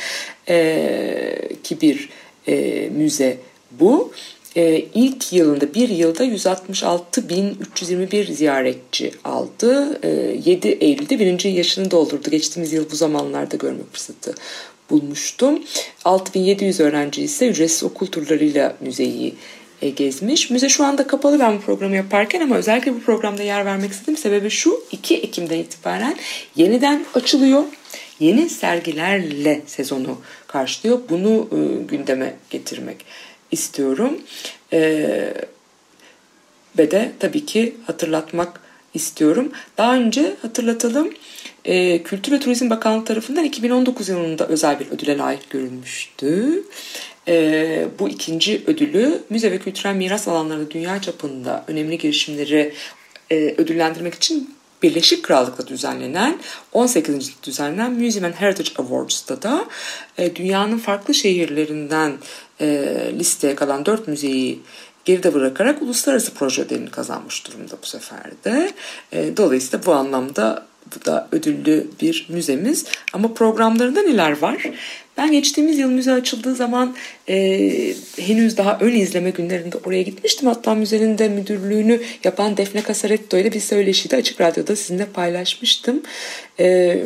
e, 0.50 1.38
ki 1.64 1.82
bir 1.82 2.10
e, 2.48 2.90
müze 2.90 3.38
bu 3.72 4.12
e, 4.56 4.86
ilk 4.94 5.34
yılında 5.34 5.74
bir 5.74 5.90
yılda 5.90 6.26
166.321 6.26 8.34
ziyaretçi 8.34 9.12
aldı. 9.24 10.00
E, 10.04 10.10
7 10.46 10.68
Eylül'de 10.68 11.20
birinci 11.20 11.48
yaşını 11.48 11.92
doldurdu. 11.92 12.30
Geçtiğimiz 12.30 12.74
yıl 12.74 12.92
bu 12.92 12.96
zamanlarda 12.96 13.56
görme 13.56 13.84
fırsatı 13.92 14.36
bulmuştum. 14.90 15.64
6700 16.06 16.80
öğrenci 16.80 17.22
ise 17.22 17.48
ücretsiz 17.48 17.84
okul 17.84 18.08
turlarıyla 18.08 18.78
müzeyi 18.80 19.36
e, 19.82 19.90
gezmiş. 19.90 20.50
Müze 20.50 20.70
şu 20.70 20.84
anda 20.84 21.08
kapalı 21.08 21.40
ben 21.40 21.58
bu 21.58 21.62
programı 21.62 21.96
yaparken 21.96 22.42
ama 22.42 22.56
özellikle 22.56 22.94
bu 22.94 23.00
programda 23.00 23.44
yer 23.44 23.66
vermek 23.66 23.92
istediğim 23.92 24.18
sebebi 24.18 24.50
şu. 24.50 24.84
2 24.92 25.18
Ekim'den 25.18 25.58
itibaren 25.58 26.16
yeniden 26.56 27.06
açılıyor. 27.14 27.64
Yeni 28.20 28.50
sergilerle 28.50 29.62
sezonu 29.66 30.18
karşılıyor. 30.48 31.00
Bunu 31.10 31.48
e, 31.52 31.84
gündeme 31.84 32.34
getirmek 32.50 33.06
istiyorum. 33.52 34.22
Ee, 34.74 35.34
ve 36.78 36.92
de 36.92 37.12
tabii 37.20 37.46
ki 37.46 37.76
hatırlatmak 37.88 38.60
istiyorum. 38.94 39.52
Daha 39.78 39.96
önce 39.96 40.36
hatırlatalım. 40.42 41.10
E, 41.66 42.04
Kültür 42.04 42.32
ve 42.32 42.40
Turizm 42.40 42.70
Bakanlığı 42.70 43.06
tarafından 43.06 43.44
2019 43.44 44.10
yılında 44.10 44.48
özel 44.48 44.80
bir 44.80 44.88
ödüle 44.88 45.18
layık 45.18 45.50
görülmüştü. 45.50 46.64
E, 47.28 47.88
bu 48.00 48.10
ikinci 48.10 48.64
ödülü 48.68 49.22
müze 49.30 49.52
ve 49.52 49.60
kültürel 49.60 49.96
miras 49.96 50.28
alanlarında 50.28 50.72
dünya 50.72 51.02
çapında 51.02 51.66
önemli 51.68 51.98
girişimleri 51.98 52.74
e, 53.32 53.36
ödüllendirmek 53.36 54.14
için 54.14 54.56
Birleşik 54.84 55.24
Krallık'ta 55.24 55.68
düzenlenen 55.68 56.40
18. 56.74 57.44
düzenlenen 57.44 57.92
Museum 57.92 58.26
and 58.26 58.34
Heritage 58.34 58.70
Awards'ta 58.78 59.42
da 59.42 59.66
e, 60.18 60.36
dünyanın 60.36 60.78
farklı 60.78 61.14
şehirlerinden 61.14 62.18
e, 62.62 62.68
listeye 63.20 63.56
kalan 63.56 63.86
4 63.86 64.08
müzeyi 64.08 64.60
geride 65.06 65.34
bırakarak 65.34 65.82
uluslararası 65.82 66.34
proje 66.34 66.62
ödülünü 66.62 66.92
kazanmış 66.92 67.48
durumda 67.48 67.76
bu 67.82 67.86
sefer 67.86 68.32
de. 68.46 68.72
E, 69.12 69.38
dolayısıyla 69.38 69.86
bu 69.86 69.94
anlamda 69.94 70.66
bu 70.96 71.06
da 71.06 71.28
ödüllü 71.32 71.88
bir 72.02 72.28
müzemiz. 72.30 72.86
Ama 73.14 73.34
programlarında 73.34 74.02
neler 74.02 74.42
var? 74.42 74.70
Ben 75.18 75.32
geçtiğimiz 75.32 75.78
yıl 75.78 75.90
müze 75.90 76.12
açıldığı 76.12 76.56
zaman 76.56 76.96
e, 77.30 77.94
henüz 78.18 78.58
daha 78.58 78.78
ön 78.82 78.96
izleme 78.96 79.30
günlerinde 79.30 79.78
oraya 79.86 80.02
gitmiştim. 80.02 80.48
Hatta 80.48 80.76
müzenin 80.76 81.18
de 81.18 81.30
müdürlüğünü 81.30 82.02
yapan 82.24 82.58
Defne 82.58 82.84
Casaretto 82.88 83.38
ile 83.38 83.54
bir 83.54 83.60
söyleşide 83.60 84.16
Açık 84.16 84.42
Radyo'da 84.42 84.76
sizinle 84.76 85.06
paylaşmıştım. 85.06 86.02
E, 86.60 86.98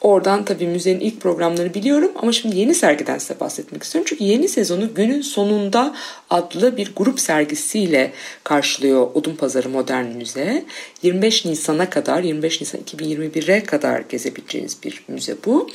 oradan 0.00 0.44
tabii 0.44 0.66
müzenin 0.66 1.00
ilk 1.00 1.20
programlarını 1.20 1.74
biliyorum 1.74 2.12
ama 2.16 2.32
şimdi 2.32 2.58
yeni 2.58 2.74
sergiden 2.74 3.18
size 3.18 3.40
bahsetmek 3.40 3.82
istiyorum. 3.82 4.06
Çünkü 4.08 4.24
yeni 4.24 4.48
sezonu 4.48 4.94
günün 4.94 5.20
sonunda 5.20 5.94
adlı 6.30 6.76
bir 6.76 6.92
grup 6.96 7.20
sergisiyle 7.20 8.12
karşılıyor 8.44 9.08
Odun 9.14 9.36
Pazarı 9.36 9.68
Modern 9.68 10.06
Müze. 10.06 10.64
25 11.02 11.44
Nisan'a 11.44 11.90
kadar, 11.90 12.22
25 12.22 12.60
Nisan 12.60 12.80
2021'e 12.80 13.64
kadar 13.64 14.00
gezebileceğiniz 14.08 14.76
bir 14.82 15.04
müze 15.08 15.36
bu. 15.46 15.70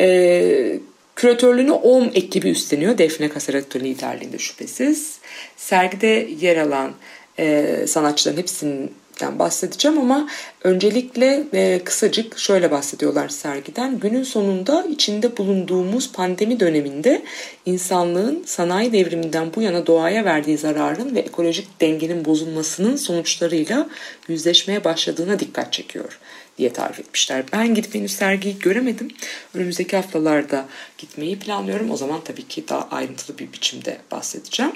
Ee, 0.00 0.78
Küratörlüğünü 1.16 1.72
OM 1.72 2.10
ekibi 2.14 2.48
üstleniyor. 2.48 2.98
Defne 2.98 3.30
Casaretto 3.34 3.80
liderliğinde 3.80 4.38
şüphesiz. 4.38 5.18
Sergide 5.56 6.28
yer 6.40 6.56
alan 6.56 6.92
e, 7.38 7.76
sanatçıların 7.86 8.36
hepsinden 8.38 9.38
bahsedeceğim 9.38 9.98
ama 9.98 10.28
öncelikle 10.64 11.44
e, 11.54 11.80
kısacık 11.84 12.38
şöyle 12.38 12.70
bahsediyorlar 12.70 13.28
sergiden. 13.28 13.98
Günün 13.98 14.22
sonunda 14.22 14.86
içinde 14.90 15.36
bulunduğumuz 15.36 16.12
pandemi 16.12 16.60
döneminde 16.60 17.22
insanlığın 17.66 18.42
sanayi 18.46 18.92
devriminden 18.92 19.54
bu 19.56 19.62
yana 19.62 19.86
doğaya 19.86 20.24
verdiği 20.24 20.58
zararın 20.58 21.14
ve 21.14 21.20
ekolojik 21.20 21.80
dengenin 21.80 22.24
bozulmasının 22.24 22.96
sonuçlarıyla 22.96 23.88
yüzleşmeye 24.28 24.84
başladığına 24.84 25.38
dikkat 25.38 25.72
çekiyor 25.72 26.18
diye 26.58 26.72
tarif 26.72 27.00
etmişler. 27.00 27.44
Ben 27.52 27.74
gidip 27.74 27.94
henüz 27.94 28.12
sergiyi 28.12 28.58
göremedim. 28.58 29.08
Önümüzdeki 29.54 29.96
haftalarda 29.96 30.68
gitmeyi 30.98 31.38
planlıyorum. 31.38 31.90
O 31.90 31.96
zaman 31.96 32.24
tabii 32.24 32.48
ki 32.48 32.68
daha 32.68 32.88
ayrıntılı 32.90 33.38
bir 33.38 33.52
biçimde 33.52 33.98
bahsedeceğim. 34.10 34.72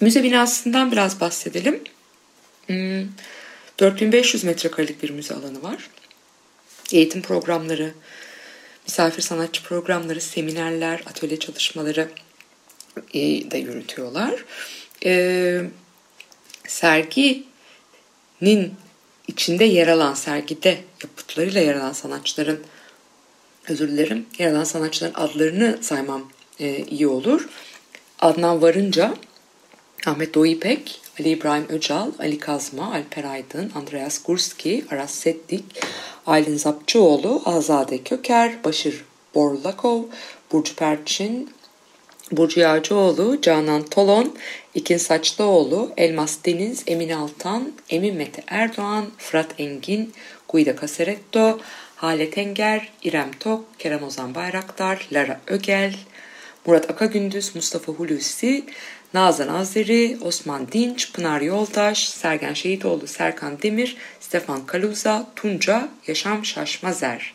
Müze 0.00 0.22
binasından 0.22 0.92
biraz 0.92 1.20
bahsedelim. 1.20 1.84
4500 3.78 4.42
hmm, 4.42 4.50
metrekarelik 4.50 5.02
bir 5.02 5.10
müze 5.10 5.34
alanı 5.34 5.62
var. 5.62 5.90
Eğitim 6.92 7.22
programları, 7.22 7.94
misafir 8.86 9.22
sanatçı 9.22 9.62
programları, 9.62 10.20
seminerler, 10.20 11.02
atölye 11.06 11.38
çalışmaları 11.38 12.08
de 13.50 13.58
yürütüyorlar. 13.58 14.44
Ee, 15.04 15.62
serginin 16.66 17.44
içinde 19.28 19.64
yer 19.64 19.88
alan 19.88 20.14
sergide 20.14 20.78
yapıtlarıyla 21.02 21.60
yer 21.60 21.74
alan 21.74 21.92
sanatçıların 21.92 22.60
özür 23.68 23.88
dilerim 23.88 24.26
yer 24.38 24.52
alan 24.52 24.64
sanatçıların 24.64 25.14
adlarını 25.14 25.78
saymam 25.80 26.30
e, 26.60 26.84
iyi 26.84 27.06
olur. 27.06 27.48
Adnan 28.18 28.62
Varınca, 28.62 29.14
Ahmet 30.06 30.34
Doğu 30.34 30.46
Ali 31.20 31.28
İbrahim 31.28 31.66
Öcal, 31.68 32.10
Ali 32.18 32.38
Kazma, 32.38 32.92
Alper 32.92 33.24
Aydın, 33.24 33.72
Andreas 33.74 34.22
Gurski, 34.22 34.84
Aras 34.90 35.14
Settik, 35.14 35.64
Aylin 36.26 36.56
Zapçıoğlu, 36.56 37.42
Azade 37.44 38.02
Köker, 38.02 38.64
Başır 38.64 39.04
Borlakov, 39.34 40.02
Burcu 40.52 40.74
Perçin, 40.74 41.50
Burcu 42.32 42.60
Yağcıoğlu, 42.60 43.40
Canan 43.40 43.82
Tolon, 43.82 44.34
İkin 44.74 44.96
Saçlıoğlu, 44.96 45.92
Elmas 45.96 46.36
Deniz, 46.44 46.82
Emin 46.86 47.10
Altan, 47.10 47.72
Emin 47.90 48.16
Mete 48.16 48.42
Erdoğan, 48.46 49.06
Fırat 49.18 49.54
Engin, 49.58 50.12
Guida 50.48 50.76
Casaretto, 50.80 51.60
Halet 51.96 52.38
Enger, 52.38 52.92
İrem 53.02 53.30
Tok, 53.40 53.64
Kerem 53.78 54.02
Ozan 54.02 54.34
Bayraktar, 54.34 55.08
Lara 55.12 55.40
Ögel, 55.46 55.94
Murat 56.66 56.90
Akagündüz, 56.90 57.54
Mustafa 57.54 57.92
Hulusi, 57.92 58.64
Nazan 59.14 59.48
Azeri, 59.48 60.18
Osman 60.20 60.72
Dinç, 60.72 61.12
Pınar 61.12 61.40
Yoldaş, 61.40 62.08
Sergen 62.08 62.54
Şehitoğlu, 62.54 63.06
Serkan 63.06 63.62
Demir, 63.62 63.96
Stefan 64.20 64.66
Kaluza, 64.66 65.26
Tunca, 65.36 65.88
Yaşam 66.06 66.44
Şaşmazer, 66.44 67.34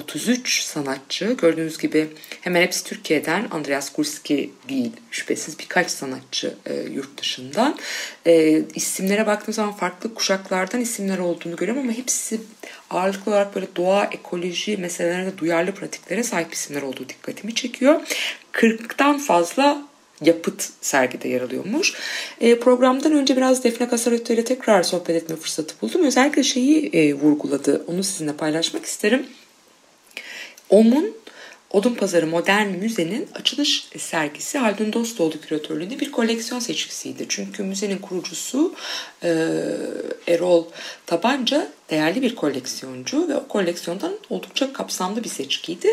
33 0.00 0.62
sanatçı. 0.62 1.36
Gördüğünüz 1.40 1.78
gibi 1.78 2.08
hemen 2.40 2.62
hepsi 2.62 2.84
Türkiye'den. 2.84 3.48
Andreas 3.50 3.92
Kurski 3.92 4.50
değil 4.68 4.92
şüphesiz 5.10 5.58
birkaç 5.58 5.90
sanatçı 5.90 6.54
e, 6.66 6.74
yurt 6.74 7.20
dışından. 7.20 7.78
E, 8.26 8.62
isimlere 8.74 9.26
baktığım 9.26 9.54
zaman 9.54 9.72
farklı 9.72 10.14
kuşaklardan 10.14 10.80
isimler 10.80 11.18
olduğunu 11.18 11.56
görüyorum 11.56 11.82
ama 11.82 11.92
hepsi 11.92 12.40
ağırlıklı 12.90 13.32
olarak 13.32 13.54
böyle 13.54 13.66
doğa, 13.76 14.04
ekoloji 14.04 14.76
meselelerine 14.76 15.38
duyarlı 15.38 15.72
pratiklere 15.72 16.22
sahip 16.22 16.52
isimler 16.52 16.82
olduğu 16.82 17.08
dikkatimi 17.08 17.54
çekiyor. 17.54 18.00
40'tan 18.52 19.18
fazla 19.18 19.82
yapıt 20.20 20.68
sergide 20.80 21.28
yer 21.28 21.40
alıyormuş. 21.40 21.94
E, 22.40 22.58
programdan 22.58 23.12
önce 23.12 23.36
biraz 23.36 23.64
Defne 23.64 23.90
Casaretto 23.90 24.32
ile 24.32 24.44
tekrar 24.44 24.82
sohbet 24.82 25.16
etme 25.16 25.36
fırsatı 25.36 25.74
buldum. 25.82 26.04
Özellikle 26.04 26.42
şeyi 26.42 26.90
e, 26.92 27.14
vurguladı. 27.14 27.84
Onu 27.86 28.04
sizinle 28.04 28.32
paylaşmak 28.32 28.84
isterim. 28.84 29.26
OM'un 30.70 31.14
Odun 31.74 31.94
Pazarı 31.94 32.26
Modern 32.26 32.66
Müze'nin 32.66 33.28
açılış 33.34 33.88
sergisi 33.98 34.58
Haldun 34.58 34.92
Dostoğlu 34.92 35.40
küratörlüğünde 35.40 36.00
bir 36.00 36.12
koleksiyon 36.12 36.60
seçkisiydi. 36.60 37.26
Çünkü 37.28 37.62
müzenin 37.62 37.98
kurucusu 37.98 38.74
e, 39.22 39.28
Erol 40.28 40.64
Tabanca 41.06 41.68
değerli 41.90 42.22
bir 42.22 42.34
koleksiyoncu 42.34 43.28
ve 43.28 43.36
o 43.36 43.48
koleksiyondan 43.48 44.14
oldukça 44.30 44.72
kapsamlı 44.72 45.24
bir 45.24 45.28
seçkiydi. 45.28 45.88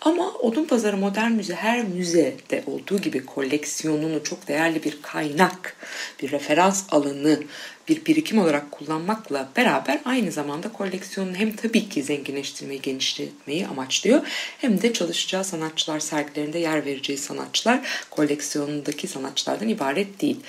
Ama 0.00 0.32
Odun 0.32 0.64
Pazarı 0.64 0.96
Modern 0.96 1.32
Müze 1.32 1.54
her 1.54 1.84
müzede 1.84 2.64
olduğu 2.66 2.98
gibi 2.98 3.26
koleksiyonunu 3.26 4.24
çok 4.24 4.48
değerli 4.48 4.84
bir 4.84 5.02
kaynak, 5.02 5.76
bir 6.22 6.30
referans 6.30 6.84
alanı 6.90 7.40
bir 7.88 8.04
birikim 8.04 8.38
olarak 8.38 8.70
kullanmakla 8.70 9.48
beraber 9.56 10.00
aynı 10.04 10.32
zamanda 10.32 10.72
koleksiyonunu 10.72 11.36
hem 11.36 11.56
tabii 11.56 11.88
ki 11.88 12.02
zenginleştirmeyi, 12.02 12.82
genişletmeyi 12.82 13.66
amaçlıyor 13.66 14.26
hem 14.58 14.82
de 14.82 14.92
çalışacağı 14.92 15.44
sanatçılar 15.44 16.00
sergilerinde 16.00 16.58
yer 16.58 16.84
vereceği 16.84 17.18
sanatçılar 17.18 18.06
koleksiyonundaki 18.10 19.08
sanatçılardan 19.08 19.68
ibaret 19.68 20.20
değil. 20.20 20.40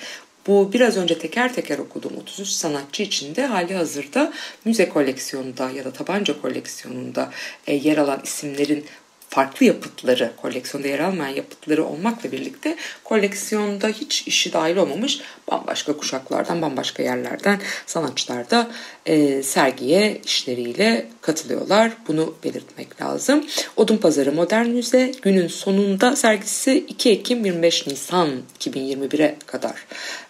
Bu 0.48 0.72
biraz 0.72 0.96
önce 0.96 1.18
teker 1.18 1.54
teker 1.54 1.78
okuduğum 1.78 2.16
33 2.16 2.48
sanatçı 2.48 3.02
içinde 3.02 3.46
hali 3.46 3.74
hazırda 3.74 4.32
müze 4.64 4.88
koleksiyonunda 4.88 5.70
ya 5.70 5.84
da 5.84 5.92
tabanca 5.92 6.40
koleksiyonunda 6.40 7.30
e, 7.66 7.74
yer 7.74 7.96
alan 7.96 8.20
isimlerin 8.24 8.84
farklı 9.28 9.66
yapıtları, 9.66 10.32
koleksiyonda 10.36 10.88
yer 10.88 10.98
almayan 10.98 11.34
yapıtları 11.36 11.84
olmakla 11.84 12.32
birlikte 12.32 12.76
koleksiyonda 13.04 13.88
hiç 13.88 14.26
işi 14.26 14.52
dahil 14.52 14.76
olmamış 14.76 15.20
bambaşka 15.50 15.96
kuşaklardan, 15.96 16.62
bambaşka 16.62 17.02
yerlerden 17.02 17.60
sanatçılar 17.86 18.50
da 18.50 18.70
e, 19.06 19.42
sergiye 19.42 20.20
işleriyle 20.24 21.06
katılıyorlar. 21.20 21.92
Bunu 22.08 22.34
belirtmek 22.44 23.02
lazım. 23.02 23.46
Odun 23.76 23.96
Pazarı 23.96 24.32
Modern 24.32 24.66
Müze 24.66 25.12
günün 25.22 25.48
sonunda 25.48 26.16
sergisi 26.16 26.78
2 26.88 27.10
Ekim 27.10 27.44
25 27.44 27.86
Nisan 27.86 28.30
2021'e 28.60 29.36
kadar 29.46 29.86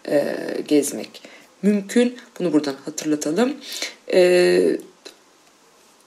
e, 0.09 0.37
gezmek 0.69 1.23
mümkün. 1.63 2.17
Bunu 2.39 2.53
buradan 2.53 2.77
hatırlatalım. 2.85 3.57
E, 4.13 4.79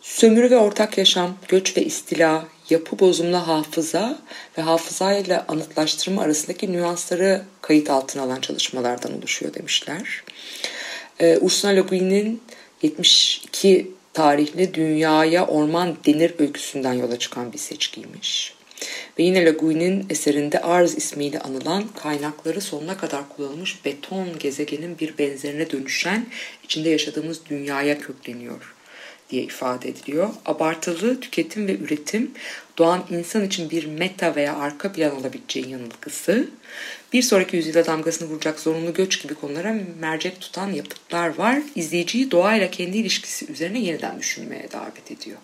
sömürü 0.01 0.51
ve 0.51 0.58
ortak 0.58 0.97
yaşam, 0.97 1.38
göç 1.47 1.77
ve 1.77 1.84
istila, 1.84 2.45
yapı 2.72 3.00
bozumlu 3.00 3.38
hafıza 3.38 4.20
ve 4.58 4.62
hafızayla 4.62 5.46
anıtlaştırma 5.48 6.22
arasındaki 6.22 6.72
nüansları 6.72 7.42
kayıt 7.62 7.90
altına 7.90 8.24
alan 8.24 8.42
çalışmalardan 8.42 9.18
oluşuyor 9.18 9.54
demişler. 9.54 10.24
Ee, 11.20 11.38
Ursula 11.42 11.72
Le 11.72 11.82
Guin'in 11.82 12.42
72 12.82 13.92
tarihli 14.14 14.74
Dünyaya 14.74 15.48
Orman 15.48 15.98
Denir 16.06 16.34
öyküsünden 16.40 16.94
yola 16.94 17.20
çıkan 17.20 17.54
bir 17.54 17.58
seçkiymiş. 17.58 18.54
Ve 19.20 19.24
yine 19.24 19.46
Le 19.46 19.52
Guin'in 19.52 20.06
eserinde 20.10 20.62
Arz 20.62 20.98
ismiyle 20.98 21.40
anılan 21.40 21.88
kaynakları 21.88 22.62
sonuna 22.62 22.98
kadar 22.98 23.30
kullanılmış 23.30 23.86
beton 23.86 24.40
gezegenin 24.40 25.00
bir 25.00 25.18
benzerine 25.18 25.72
dönüşen 25.72 26.26
içinde 26.64 26.90
yaşadığımız 26.90 27.46
dünyaya 27.50 28.00
kökleniyor 28.00 28.76
diye 29.32 29.44
ifade 29.44 29.89
ediliyor. 29.89 30.30
Abartılı 30.46 31.20
tüketim 31.20 31.67
ve 31.67 31.78
üretim 31.78 32.32
doğan 32.78 33.04
insan 33.10 33.44
için 33.46 33.70
bir 33.70 33.86
meta 33.86 34.36
veya 34.36 34.56
arka 34.56 34.91
plan 34.91 35.20
olabileceği 35.20 35.70
yanılgısı, 35.70 36.50
bir 37.13 37.22
sonraki 37.22 37.56
yüzyılda 37.56 37.86
damgasını 37.86 38.30
vuracak 38.30 38.60
zorunlu 38.60 38.94
göç 38.94 39.24
gibi 39.24 39.34
konulara 39.34 39.76
mercek 40.00 40.41
tutan 40.41 40.72
yapıtlar 40.72 41.38
var. 41.38 41.60
İzleyiciyi 41.76 42.32
doğayla 42.32 42.72
kendi 42.72 42.98
ilişkisi 42.98 43.52
üzerine 43.52 43.80
yeniden 43.80 44.20
düşünmeye 44.20 44.72
davet 44.72 45.12
ediyor 45.12 45.38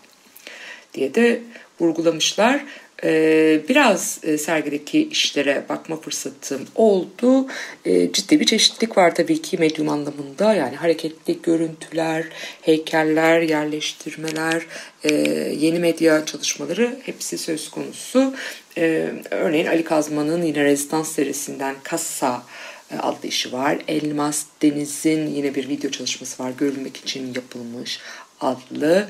diye 0.93 1.15
de 1.15 1.41
vurgulamışlar. 1.79 2.65
Ee, 3.03 3.61
biraz 3.69 4.19
e, 4.23 4.37
sergideki 4.37 5.09
işlere 5.09 5.65
bakma 5.69 6.01
fırsatım 6.01 6.61
oldu. 6.75 7.47
Ee, 7.85 8.11
ciddi 8.11 8.39
bir 8.39 8.45
çeşitlilik 8.45 8.97
var 8.97 9.15
tabii 9.15 9.41
ki 9.41 9.57
medyum 9.57 9.89
anlamında. 9.89 10.53
Yani 10.53 10.75
hareketli 10.75 11.41
görüntüler, 11.41 12.25
heykeller, 12.61 13.41
yerleştirmeler, 13.41 14.65
e, 15.03 15.13
yeni 15.59 15.79
medya 15.79 16.25
çalışmaları 16.25 16.99
hepsi 17.03 17.37
söz 17.37 17.71
konusu. 17.71 18.35
Ee, 18.77 19.09
örneğin 19.31 19.65
Ali 19.65 19.83
Kazman'ın 19.83 20.43
yine 20.43 20.63
Rezidans 20.63 21.11
serisinden 21.11 21.75
Kassa 21.83 22.43
e, 22.91 22.97
adlı 22.97 23.27
işi 23.27 23.51
var. 23.51 23.77
Elmas 23.87 24.45
Deniz'in 24.61 25.27
yine 25.27 25.55
bir 25.55 25.69
video 25.69 25.91
çalışması 25.91 26.43
var. 26.43 26.51
Görülmek 26.57 26.97
için 26.97 27.33
yapılmış 27.33 27.99
adlı. 28.41 29.07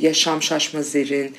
Yaşam 0.00 0.42
Şaşmazer'in 0.42 1.36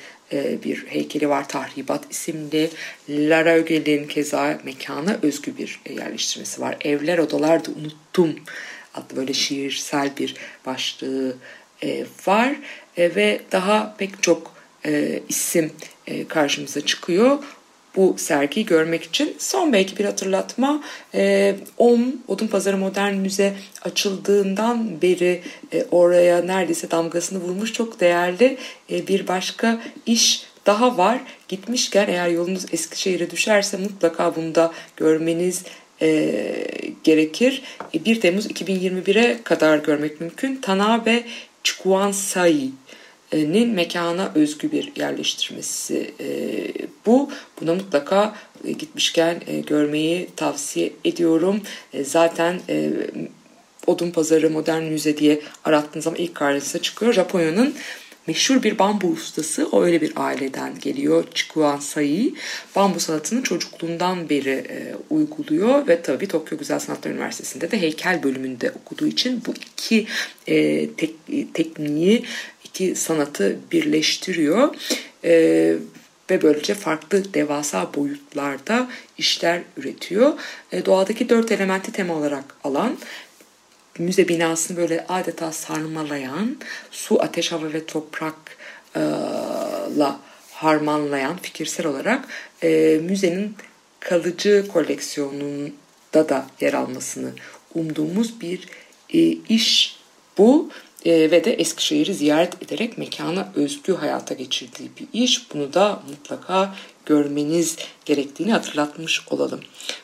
bir 0.64 0.86
heykeli 0.86 1.28
var 1.28 1.48
Tahribat 1.48 2.04
isimli. 2.10 2.70
Lara 3.08 3.54
Ögel'in 3.54 4.06
keza 4.06 4.60
mekana 4.64 5.18
özgü 5.22 5.58
bir 5.58 5.80
e, 5.86 5.92
yerleştirmesi 5.92 6.60
var. 6.60 6.76
Evler 6.80 7.18
odalarda 7.18 7.70
unuttum 7.70 8.36
adlı 8.94 9.16
böyle 9.16 9.32
şiirsel 9.32 10.10
bir 10.18 10.34
başlığı 10.66 11.36
e, 11.82 12.04
var 12.26 12.56
ve 12.98 13.40
daha 13.52 13.96
pek 13.98 14.22
çok 14.22 14.60
isim 15.28 15.72
karşımıza 16.28 16.80
çıkıyor 16.80 17.38
bu 17.96 18.14
sergiyi 18.18 18.66
görmek 18.66 19.02
için. 19.02 19.36
Son 19.38 19.72
belki 19.72 19.98
bir 19.98 20.04
hatırlatma. 20.04 20.82
E, 21.14 21.54
OM, 21.78 22.00
Odun 22.28 22.46
Pazarı 22.46 22.76
Modern 22.76 23.14
Müze 23.14 23.54
açıldığından 23.82 25.02
beri 25.02 25.42
e, 25.72 25.84
oraya 25.90 26.42
neredeyse 26.42 26.90
damgasını 26.90 27.38
vurmuş 27.38 27.72
çok 27.72 28.00
değerli 28.00 28.56
e, 28.90 29.06
bir 29.06 29.28
başka 29.28 29.80
iş 30.06 30.42
daha 30.66 30.98
var. 30.98 31.20
Gitmişken 31.48 32.08
eğer 32.08 32.28
yolunuz 32.28 32.64
Eskişehir'e 32.72 33.30
düşerse 33.30 33.76
mutlaka 33.76 34.36
bunu 34.36 34.54
da 34.54 34.72
görmeniz 34.96 35.62
e, 36.02 36.32
gerekir. 37.04 37.62
E, 37.94 38.04
1 38.04 38.20
Temmuz 38.20 38.46
2021'e 38.46 39.42
kadar 39.42 39.78
görmek 39.78 40.20
mümkün. 40.20 40.56
Tanabe 40.56 41.22
Chikuansai 41.64 42.70
nin 43.32 43.70
mekana 43.70 44.32
özgü 44.34 44.72
bir 44.72 44.92
yerleştirmesi 44.96 46.14
e, 46.20 46.26
bu. 47.06 47.30
Buna 47.60 47.74
mutlaka 47.74 48.34
e, 48.64 48.72
gitmişken 48.72 49.42
e, 49.46 49.60
görmeyi 49.60 50.28
tavsiye 50.36 50.92
ediyorum. 51.04 51.60
Zaten 52.02 52.60
Odun 53.86 54.10
Pazarı 54.10 54.50
Modern 54.50 54.82
Müze 54.82 55.16
diye 55.16 55.40
arattığınız 55.64 56.04
zaman 56.04 56.20
ilk 56.20 56.34
karşınıza 56.34 56.82
çıkıyor. 56.82 57.12
Japonya'nın 57.12 57.74
meşhur 58.26 58.62
bir 58.62 58.78
bambu 58.78 59.06
ustası. 59.06 59.68
O 59.72 59.82
öyle 59.82 60.00
bir 60.00 60.12
aileden 60.16 60.78
geliyor. 60.78 61.24
Chikuan 61.34 61.78
Sai. 61.78 62.34
Bambu 62.76 63.00
sanatını 63.00 63.42
çocukluğundan 63.42 64.28
beri 64.28 64.64
uyguluyor 65.10 65.88
ve 65.88 66.02
tabii 66.02 66.28
Tokyo 66.28 66.58
Güzel 66.58 66.78
Sanatlar 66.78 67.10
Üniversitesi'nde 67.10 67.70
de 67.70 67.80
heykel 67.80 68.22
bölümünde 68.22 68.70
okuduğu 68.70 69.06
için 69.06 69.42
bu 69.46 69.54
iki 69.54 70.06
tek, 70.96 71.14
tekniği 71.54 72.24
iki 72.70 72.96
sanatı 72.96 73.58
birleştiriyor. 73.72 74.74
E, 75.24 75.74
ve 76.30 76.42
böylece 76.42 76.74
farklı 76.74 77.34
devasa 77.34 77.94
boyutlarda 77.94 78.88
işler 79.18 79.62
üretiyor. 79.76 80.32
E, 80.72 80.86
doğadaki 80.86 81.28
dört 81.28 81.52
elementi 81.52 81.92
tema 81.92 82.14
olarak 82.14 82.44
alan 82.64 82.96
müze 83.98 84.28
binasını 84.28 84.76
böyle 84.76 85.06
adeta 85.08 85.52
sarmalayan 85.52 86.56
su, 86.90 87.22
ateş, 87.22 87.52
hava 87.52 87.72
ve 87.72 87.86
toprakla 87.86 88.20
harmanlayan 90.52 91.36
fikirsel 91.36 91.86
olarak 91.86 92.24
e, 92.62 93.00
müzenin 93.02 93.54
kalıcı 94.00 94.64
koleksiyonunda 94.72 96.28
da 96.28 96.46
yer 96.60 96.72
almasını 96.72 97.30
umduğumuz 97.74 98.40
bir 98.40 98.68
e, 99.14 99.18
iş 99.48 99.96
bu 100.38 100.70
e, 101.04 101.30
ve 101.30 101.44
de 101.44 101.52
Eskişehir'i 101.52 102.14
ziyaret 102.14 102.62
ederek 102.62 102.98
mekana 102.98 103.52
özgü 103.54 103.94
hayata 103.94 104.34
geçirdiği 104.34 104.90
bir 105.00 105.06
iş. 105.12 105.54
Bunu 105.54 105.72
da 105.72 106.02
mutlaka 106.08 106.74
görmeniz 107.06 107.76
gerektiğini 108.04 108.52
hatırlatmış 108.52 109.22
olalım. 109.30 109.60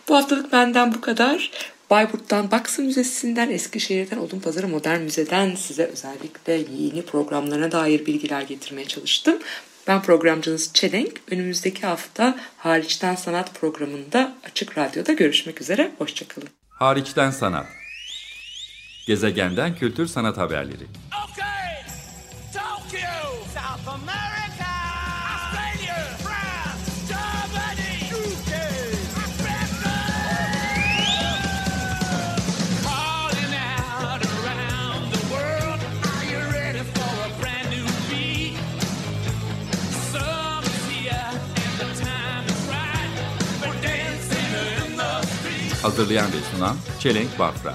Bu 0.08 0.16
haftalık 0.16 0.52
benden 0.52 0.94
bu 0.94 1.00
kadar. 1.00 1.50
Bayburt'tan 1.90 2.50
Baksı 2.50 2.82
Müzesi'nden, 2.82 3.50
Eskişehir'den 3.50 4.18
Odunpazarı 4.18 4.68
Modern 4.68 5.00
Müze'den 5.00 5.54
size 5.54 5.84
özellikle 5.84 6.52
yeni 6.52 7.02
programlarına 7.02 7.72
dair 7.72 8.06
bilgiler 8.06 8.42
getirmeye 8.42 8.88
çalıştım. 8.88 9.38
Ben 9.86 10.02
programcınız 10.02 10.70
Çelenk. 10.72 11.20
Önümüzdeki 11.30 11.86
hafta 11.86 12.38
Hariçten 12.56 13.14
Sanat 13.14 13.54
programında 13.54 14.34
Açık 14.44 14.78
Radyo'da 14.78 15.12
görüşmek 15.12 15.60
üzere. 15.60 15.90
Hoşçakalın. 15.98 16.48
Hariçten 16.68 17.30
Sanat 17.30 17.66
Gezegenden 19.06 19.74
Kültür 19.74 20.06
Sanat 20.06 20.36
Haberleri 20.36 20.86
Okay, 21.30 21.84
Tokyo, 22.52 23.44
South 23.54 23.88
America, 23.88 24.72
Australia, 25.34 25.94
France, 26.22 27.08
Germany, 27.08 28.10
UK. 28.12 28.52
Calling 32.84 33.54
out 33.54 34.22
around 34.36 35.12
the 35.12 35.22
world, 35.34 35.80
are 36.10 36.24
you 36.32 36.40
ready 36.52 36.82
for 36.94 37.12
a 37.26 37.30
brand 37.40 37.68
new 37.70 37.86
beat? 38.10 38.56
Summer's 40.12 40.84
here 40.90 41.30
and 41.62 41.74
the 41.80 41.88
time 42.04 42.44
is 42.46 42.60
right 42.74 43.12
for 43.60 43.72
dancing 43.82 44.52
in 44.84 44.96
the 44.96 45.22
street. 45.26 45.82
Hazırlayan 45.82 46.26
ve 46.32 46.40
sunan 46.56 46.76
Çelenk 47.00 47.38
Bafra 47.38 47.74